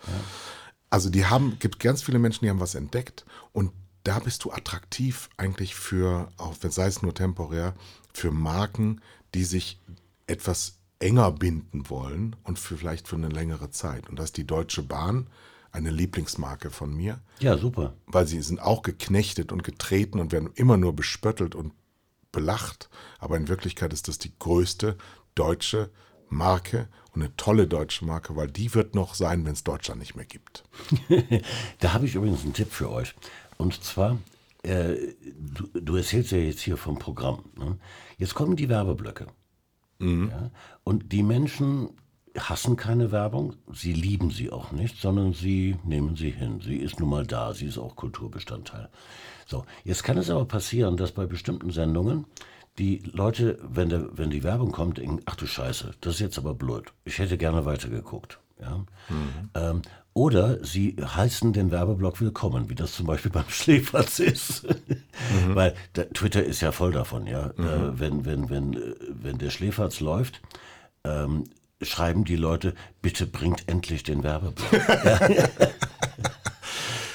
Also 0.90 1.10
die 1.10 1.26
haben, 1.26 1.58
gibt 1.58 1.80
ganz 1.80 2.02
viele 2.02 2.18
Menschen, 2.18 2.44
die 2.44 2.50
haben 2.50 2.60
was 2.60 2.74
entdeckt 2.74 3.24
und 3.52 3.72
da 4.04 4.20
bist 4.20 4.44
du 4.44 4.52
attraktiv 4.52 5.28
eigentlich 5.36 5.74
für, 5.74 6.30
auch 6.36 6.54
wenn 6.60 6.70
sei 6.70 6.86
es 6.86 7.02
nur 7.02 7.12
temporär, 7.12 7.74
für 8.12 8.30
Marken, 8.30 9.00
die 9.34 9.44
sich 9.44 9.80
etwas 10.28 10.78
enger 11.00 11.32
binden 11.32 11.90
wollen 11.90 12.36
und 12.44 12.58
für 12.58 12.76
vielleicht 12.76 13.08
für 13.08 13.16
eine 13.16 13.28
längere 13.28 13.70
Zeit. 13.70 14.08
Und 14.08 14.18
das 14.18 14.26
ist 14.26 14.36
die 14.36 14.46
Deutsche 14.46 14.82
Bahn, 14.82 15.26
eine 15.76 15.90
Lieblingsmarke 15.90 16.70
von 16.70 16.94
mir 16.94 17.20
ja, 17.38 17.58
super. 17.58 17.94
weil 18.06 18.26
sie 18.26 18.40
sind 18.40 18.60
auch 18.60 18.82
geknechtet 18.82 19.52
und 19.52 19.62
getreten 19.62 20.18
und 20.18 20.32
werden 20.32 20.50
immer 20.54 20.76
nur 20.76 20.96
bespöttelt 20.96 21.54
und 21.54 21.72
belacht. 22.32 22.88
Aber 23.18 23.36
in 23.36 23.48
Wirklichkeit 23.48 23.92
ist 23.92 24.08
das 24.08 24.18
die 24.18 24.32
größte 24.38 24.96
deutsche 25.34 25.90
Marke 26.28 26.88
und 27.12 27.22
eine 27.22 27.36
tolle 27.36 27.68
deutsche 27.68 28.04
Marke, 28.04 28.36
weil 28.36 28.48
die 28.48 28.74
wird 28.74 28.94
noch 28.94 29.14
sein, 29.14 29.44
wenn 29.44 29.52
es 29.52 29.64
Deutschland 29.64 30.00
nicht 30.00 30.16
mehr 30.16 30.24
gibt. 30.24 30.64
Da 31.78 31.92
habe 31.92 32.06
ich 32.06 32.14
übrigens 32.14 32.42
einen 32.42 32.54
Tipp 32.54 32.72
für 32.72 32.90
euch. 32.90 33.14
Und 33.58 33.84
zwar, 33.84 34.18
äh, 34.62 34.94
du, 35.38 35.68
du 35.80 35.96
erzählst 35.96 36.32
ja 36.32 36.38
jetzt 36.38 36.60
hier 36.60 36.76
vom 36.76 36.98
Programm. 36.98 37.44
Ne? 37.56 37.78
Jetzt 38.18 38.34
kommen 38.34 38.56
die 38.56 38.68
Werbeblöcke. 38.68 39.26
Ja? 39.98 40.50
Und 40.84 41.12
die 41.12 41.22
Menschen 41.22 41.90
hassen 42.38 42.76
keine 42.76 43.12
Werbung, 43.12 43.54
sie 43.72 43.92
lieben 43.92 44.30
sie 44.30 44.50
auch 44.50 44.72
nicht, 44.72 45.00
sondern 45.00 45.32
sie 45.32 45.76
nehmen 45.84 46.16
sie 46.16 46.30
hin. 46.30 46.60
Sie 46.62 46.76
ist 46.76 47.00
nun 47.00 47.10
mal 47.10 47.26
da, 47.26 47.54
sie 47.54 47.66
ist 47.66 47.78
auch 47.78 47.96
Kulturbestandteil. 47.96 48.88
So, 49.46 49.64
jetzt 49.84 50.02
kann 50.02 50.18
es 50.18 50.30
aber 50.30 50.44
passieren, 50.44 50.96
dass 50.96 51.12
bei 51.12 51.26
bestimmten 51.26 51.70
Sendungen 51.70 52.26
die 52.78 53.02
Leute, 53.12 53.58
wenn, 53.62 53.88
der, 53.88 54.16
wenn 54.16 54.30
die 54.30 54.42
Werbung 54.42 54.72
kommt, 54.72 54.98
denken, 54.98 55.22
ach 55.24 55.36
du 55.36 55.46
Scheiße, 55.46 55.92
das 56.00 56.14
ist 56.14 56.20
jetzt 56.20 56.38
aber 56.38 56.54
blöd. 56.54 56.92
Ich 57.04 57.18
hätte 57.18 57.38
gerne 57.38 57.64
weitergeguckt. 57.64 58.38
Ja? 58.60 58.84
Ähm, 59.54 59.82
oder 60.12 60.64
sie 60.64 60.96
heißen 60.98 61.52
den 61.52 61.70
Werbeblock 61.70 62.20
willkommen, 62.20 62.70
wie 62.70 62.74
das 62.74 62.94
zum 62.94 63.06
Beispiel 63.06 63.30
beim 63.32 63.48
Schläferz 63.48 64.18
ist. 64.18 64.66
Weil 65.48 65.74
der, 65.94 66.10
Twitter 66.10 66.42
ist 66.42 66.60
ja 66.60 66.72
voll 66.72 66.92
davon, 66.92 67.26
ja. 67.26 67.48
Äh, 67.50 67.98
wenn, 67.98 68.24
wenn, 68.24 68.50
wenn, 68.50 68.74
äh, 68.74 68.94
wenn 69.10 69.38
der 69.38 69.50
Schläferz 69.50 70.00
läuft, 70.00 70.40
ähm, 71.04 71.44
schreiben 71.82 72.24
die 72.24 72.36
Leute, 72.36 72.74
bitte 73.02 73.26
bringt 73.26 73.68
endlich 73.68 74.02
den 74.02 74.22
Werbeblock. 74.22 74.70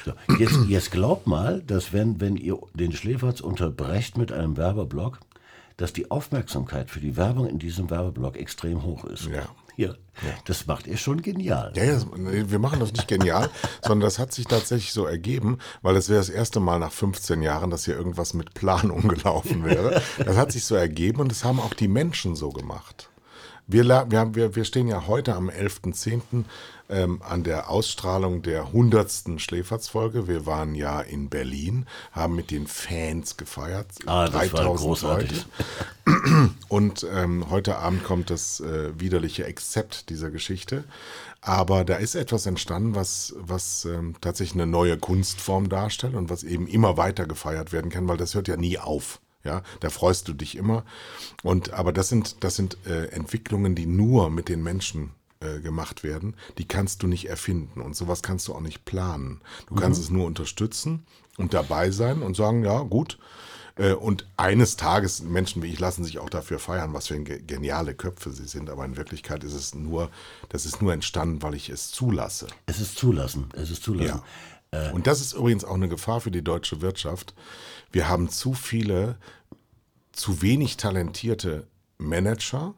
So, 0.03 0.13
jetzt, 0.39 0.57
jetzt 0.67 0.91
glaubt 0.91 1.27
mal, 1.27 1.61
dass 1.61 1.93
wenn, 1.93 2.19
wenn 2.19 2.35
ihr 2.35 2.57
den 2.73 2.91
Schläferz 2.91 3.39
unterbrecht 3.39 4.17
mit 4.17 4.31
einem 4.31 4.57
Werbeblock, 4.57 5.19
dass 5.77 5.93
die 5.93 6.09
Aufmerksamkeit 6.09 6.89
für 6.89 6.99
die 6.99 7.17
Werbung 7.17 7.47
in 7.47 7.59
diesem 7.59 7.89
Werbeblock 7.89 8.37
extrem 8.37 8.83
hoch 8.83 9.05
ist. 9.05 9.27
Ja. 9.27 9.43
Ja, 9.77 9.95
das 10.45 10.67
macht 10.67 10.85
ihr 10.85 10.97
schon 10.97 11.23
genial. 11.23 11.71
Ja, 11.75 11.83
ja, 11.85 12.01
wir 12.13 12.59
machen 12.59 12.79
das 12.79 12.91
nicht 12.91 13.07
genial, 13.07 13.49
sondern 13.81 14.01
das 14.01 14.19
hat 14.19 14.31
sich 14.31 14.45
tatsächlich 14.45 14.91
so 14.91 15.05
ergeben, 15.05 15.57
weil 15.81 15.95
es 15.95 16.09
wäre 16.09 16.19
das 16.19 16.29
erste 16.29 16.59
Mal 16.59 16.77
nach 16.77 16.91
15 16.91 17.41
Jahren, 17.41 17.71
dass 17.71 17.85
hier 17.85 17.95
irgendwas 17.95 18.35
mit 18.35 18.53
Planung 18.53 19.07
gelaufen 19.07 19.63
wäre. 19.63 20.01
Das 20.23 20.37
hat 20.37 20.51
sich 20.51 20.65
so 20.65 20.75
ergeben 20.75 21.21
und 21.21 21.31
das 21.31 21.43
haben 21.43 21.59
auch 21.59 21.73
die 21.73 21.87
Menschen 21.87 22.35
so 22.35 22.49
gemacht. 22.49 23.10
Wir, 23.71 23.85
wir, 23.85 24.35
wir, 24.35 24.55
wir 24.55 24.65
stehen 24.65 24.87
ja 24.87 25.07
heute 25.07 25.35
am 25.35 25.49
11.10. 25.49 26.43
Ähm, 26.89 27.21
an 27.21 27.45
der 27.45 27.69
Ausstrahlung 27.69 28.41
der 28.41 28.65
100. 28.65 29.37
Schläferzfolge. 29.37 30.27
Wir 30.27 30.45
waren 30.45 30.75
ja 30.75 30.99
in 30.99 31.29
Berlin, 31.29 31.85
haben 32.11 32.35
mit 32.35 32.51
den 32.51 32.67
Fans 32.67 33.37
gefeiert. 33.37 33.87
Ah, 34.05 34.27
das 34.27 34.51
war 34.51 34.75
großartig. 34.75 35.45
Und 36.67 37.07
ähm, 37.09 37.49
heute 37.49 37.77
Abend 37.77 38.03
kommt 38.03 38.29
das 38.29 38.59
äh, 38.59 38.99
widerliche 38.99 39.45
Exzept 39.45 40.09
dieser 40.09 40.31
Geschichte. 40.31 40.83
Aber 41.39 41.85
da 41.85 41.95
ist 41.95 42.15
etwas 42.15 42.45
entstanden, 42.45 42.93
was, 42.93 43.33
was 43.37 43.85
ähm, 43.85 44.15
tatsächlich 44.19 44.61
eine 44.61 44.69
neue 44.69 44.97
Kunstform 44.97 45.69
darstellt 45.69 46.13
und 46.13 46.29
was 46.29 46.43
eben 46.43 46.67
immer 46.67 46.97
weiter 46.97 47.25
gefeiert 47.25 47.71
werden 47.71 47.89
kann, 47.89 48.09
weil 48.09 48.17
das 48.17 48.35
hört 48.35 48.49
ja 48.49 48.57
nie 48.57 48.77
auf. 48.77 49.20
Ja, 49.43 49.63
da 49.79 49.89
freust 49.89 50.27
du 50.27 50.33
dich 50.33 50.55
immer. 50.55 50.83
Und 51.43 51.73
aber 51.73 51.91
das 51.93 52.09
sind, 52.09 52.43
das 52.43 52.55
sind 52.55 52.77
äh, 52.85 53.05
Entwicklungen, 53.07 53.75
die 53.75 53.85
nur 53.87 54.29
mit 54.29 54.49
den 54.49 54.61
Menschen 54.63 55.11
äh, 55.39 55.59
gemacht 55.59 56.03
werden. 56.03 56.35
Die 56.57 56.67
kannst 56.67 57.01
du 57.03 57.07
nicht 57.07 57.27
erfinden 57.29 57.81
und 57.81 57.95
sowas 57.95 58.21
kannst 58.21 58.47
du 58.47 58.53
auch 58.53 58.61
nicht 58.61 58.85
planen. 58.85 59.41
Du 59.67 59.75
kannst 59.75 59.99
es 60.01 60.09
nur 60.11 60.25
unterstützen 60.25 61.05
und 61.37 61.53
dabei 61.53 61.89
sein 61.91 62.21
und 62.21 62.35
sagen, 62.35 62.63
ja 62.63 62.79
gut, 62.81 63.17
äh, 63.77 63.93
Und 63.93 64.27
eines 64.37 64.75
Tages, 64.75 65.23
Menschen 65.23 65.63
wie 65.63 65.71
ich 65.71 65.79
lassen 65.79 66.03
sich 66.03 66.19
auch 66.19 66.29
dafür 66.29 66.59
feiern, 66.59 66.93
was 66.93 67.07
für 67.07 67.17
ge- 67.23 67.41
geniale 67.41 67.95
Köpfe 67.95 68.31
sie 68.31 68.45
sind. 68.45 68.69
Aber 68.69 68.83
in 68.85 68.97
Wirklichkeit 68.97 69.43
ist 69.45 69.53
es 69.53 69.73
nur, 69.73 70.11
das 70.49 70.65
ist 70.65 70.81
nur 70.81 70.93
entstanden, 70.93 71.41
weil 71.41 71.55
ich 71.55 71.69
es 71.69 71.89
zulasse. 71.89 72.47
Es 72.65 72.81
ist 72.81 72.97
zulassen. 72.97 73.49
Es 73.53 73.71
ist 73.71 73.81
zulassen. 73.81 74.07
Ja. 74.17 74.23
Und 74.93 75.05
das 75.05 75.19
ist 75.19 75.33
übrigens 75.33 75.65
auch 75.65 75.75
eine 75.75 75.89
Gefahr 75.89 76.21
für 76.21 76.31
die 76.31 76.43
deutsche 76.43 76.81
Wirtschaft. 76.81 77.33
Wir 77.91 78.07
haben 78.07 78.29
zu 78.29 78.53
viele, 78.53 79.17
zu 80.13 80.41
wenig 80.41 80.77
talentierte 80.77 81.67
Manager, 81.97 82.73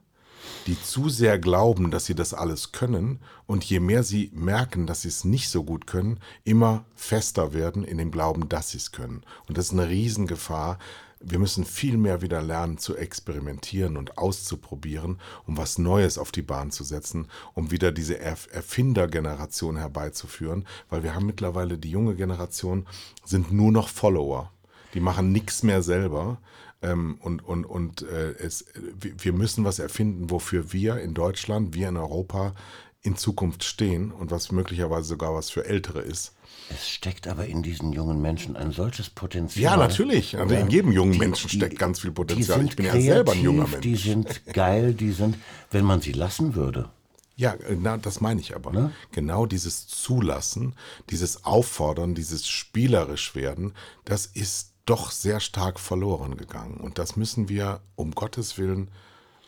die 0.65 0.81
zu 0.81 1.09
sehr 1.09 1.37
glauben, 1.37 1.91
dass 1.91 2.05
sie 2.05 2.15
das 2.15 2.33
alles 2.33 2.71
können 2.71 3.19
und 3.45 3.63
je 3.63 3.79
mehr 3.79 4.03
sie 4.03 4.31
merken, 4.33 4.87
dass 4.87 5.03
sie 5.03 5.07
es 5.09 5.23
nicht 5.23 5.49
so 5.49 5.63
gut 5.63 5.85
können, 5.85 6.19
immer 6.43 6.85
fester 6.95 7.53
werden 7.53 7.83
in 7.83 7.99
dem 7.99 8.11
Glauben, 8.11 8.49
dass 8.49 8.71
sie 8.71 8.77
es 8.77 8.91
können. 8.91 9.21
Und 9.47 9.57
das 9.57 9.65
ist 9.65 9.73
eine 9.73 9.87
Riesengefahr. 9.87 10.79
Wir 11.25 11.39
müssen 11.39 11.65
viel 11.65 11.97
mehr 11.97 12.21
wieder 12.21 12.41
lernen 12.41 12.77
zu 12.77 12.97
experimentieren 12.97 13.97
und 13.97 14.17
auszuprobieren, 14.17 15.19
um 15.47 15.57
was 15.57 15.77
Neues 15.77 16.17
auf 16.17 16.31
die 16.31 16.41
Bahn 16.41 16.71
zu 16.71 16.83
setzen, 16.83 17.27
um 17.53 17.71
wieder 17.71 17.91
diese 17.91 18.19
Erf 18.19 18.49
Erfindergeneration 18.51 19.77
herbeizuführen, 19.77 20.65
weil 20.89 21.03
wir 21.03 21.15
haben 21.15 21.25
mittlerweile 21.25 21.77
die 21.77 21.91
junge 21.91 22.15
Generation 22.15 22.85
sind 23.23 23.51
nur 23.51 23.71
noch 23.71 23.87
Follower. 23.87 24.51
Die 24.93 24.99
machen 24.99 25.31
nichts 25.31 25.63
mehr 25.63 25.81
selber. 25.81 26.39
Ähm, 26.81 27.17
und 27.21 27.43
und, 27.43 27.65
und 27.65 28.01
äh, 28.01 28.31
es, 28.33 28.65
wir 28.99 29.33
müssen 29.33 29.63
was 29.63 29.79
erfinden, 29.79 30.29
wofür 30.29 30.73
wir 30.73 30.99
in 30.99 31.13
Deutschland, 31.13 31.73
wir 31.73 31.89
in 31.89 31.97
Europa 31.97 32.53
in 33.01 33.17
Zukunft 33.17 33.63
stehen 33.63 34.11
und 34.11 34.31
was 34.31 34.51
möglicherweise 34.51 35.07
sogar 35.09 35.33
was 35.33 35.49
für 35.49 35.65
Ältere 35.65 36.01
ist. 36.01 36.33
Es 36.69 36.89
steckt 36.89 37.27
aber 37.27 37.45
in 37.45 37.61
diesen 37.63 37.93
jungen 37.93 38.21
Menschen 38.21 38.55
ein 38.55 38.71
solches 38.71 39.09
Potenzial. 39.09 39.63
Ja, 39.63 39.77
natürlich. 39.77 40.37
Also 40.37 40.55
in 40.55 40.69
jedem 40.69 40.91
jungen 40.91 41.17
Menschen 41.17 41.49
die, 41.49 41.57
steckt 41.57 41.77
ganz 41.77 41.99
viel 41.99 42.11
Potenzial. 42.11 42.59
Die 42.59 42.61
sind 42.61 42.69
ich 42.71 42.75
bin 42.75 42.85
kreativ, 42.85 43.05
ja 43.05 43.13
selber 43.13 43.31
ein 43.33 43.41
junger 43.41 43.67
Mensch. 43.67 43.81
Die 43.81 43.95
sind 43.95 44.45
geil, 44.47 44.93
die 44.93 45.11
sind, 45.11 45.37
wenn 45.71 45.85
man 45.85 46.01
sie 46.01 46.13
lassen 46.13 46.55
würde. 46.55 46.89
Ja, 47.35 47.55
na, 47.79 47.97
das 47.97 48.21
meine 48.21 48.41
ich 48.41 48.55
aber. 48.55 48.71
Ne? 48.71 48.91
Genau 49.11 49.45
dieses 49.45 49.87
Zulassen, 49.87 50.75
dieses 51.09 51.45
Auffordern, 51.45 52.13
dieses 52.13 52.47
spielerisch 52.47 53.33
werden, 53.33 53.73
das 54.05 54.27
ist 54.27 54.73
doch 54.85 55.11
sehr 55.11 55.39
stark 55.39 55.79
verloren 55.79 56.37
gegangen. 56.37 56.77
Und 56.77 56.99
das 56.99 57.15
müssen 57.15 57.49
wir 57.49 57.81
um 57.95 58.11
Gottes 58.11 58.57
Willen 58.57 58.89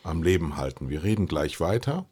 am 0.06 0.22
Leben 0.22 0.56
halten. 0.56 0.88
Wir 0.88 1.02
reden 1.02 1.26
gleich 1.26 1.60
weiter. 1.60 2.06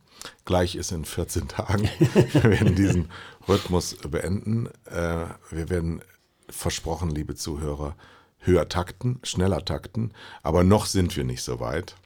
Gleich 0.45 0.75
ist 0.77 0.93
in 0.93 1.05
14 1.05 1.49
Tagen. 1.49 1.89
Wir 2.33 2.45
werden 2.45 2.75
diesen 2.75 3.11
Rhythmus 3.49 3.97
beenden. 3.97 4.69
Äh, 4.87 5.27
wir 5.51 5.69
werden 5.69 6.01
versprochen, 6.49 7.11
liebe 7.11 7.35
Zuhörer, 7.35 7.97
höher 8.39 8.69
takten, 8.69 9.19
schneller 9.23 9.65
takten, 9.65 10.13
aber 10.43 10.65
noch 10.65 10.87
sind 10.87 11.17
wir 11.17 11.25
nicht 11.25 11.43
so 11.43 11.61
weit. 11.61 11.97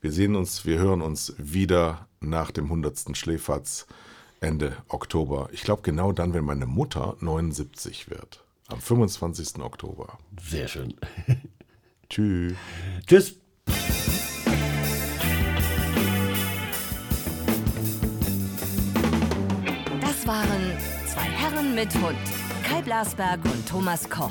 Wir 0.00 0.12
sehen 0.12 0.34
uns, 0.36 0.64
wir 0.64 0.78
hören 0.78 1.02
uns 1.02 1.34
wieder 1.38 2.08
nach 2.20 2.50
dem 2.50 2.64
100. 2.64 3.16
Schläferz 3.16 3.86
Ende 4.40 4.76
Oktober. 4.88 5.48
Ich 5.52 5.62
glaube 5.62 5.82
genau 5.82 6.12
dann, 6.12 6.34
wenn 6.34 6.44
meine 6.44 6.66
Mutter 6.66 7.16
79 7.20 8.10
wird. 8.10 8.44
Am 8.68 8.80
25. 8.80 9.60
Oktober. 9.60 10.18
Sehr 10.40 10.68
schön. 10.68 10.94
Tschüss. 12.08 12.54
Tschüss. 13.06 13.36
Mit 21.76 21.94
Hund. 21.96 22.16
Kai 22.66 22.80
Blasberg 22.80 23.44
und 23.44 23.68
Thomas 23.68 24.08
Koch. 24.08 24.30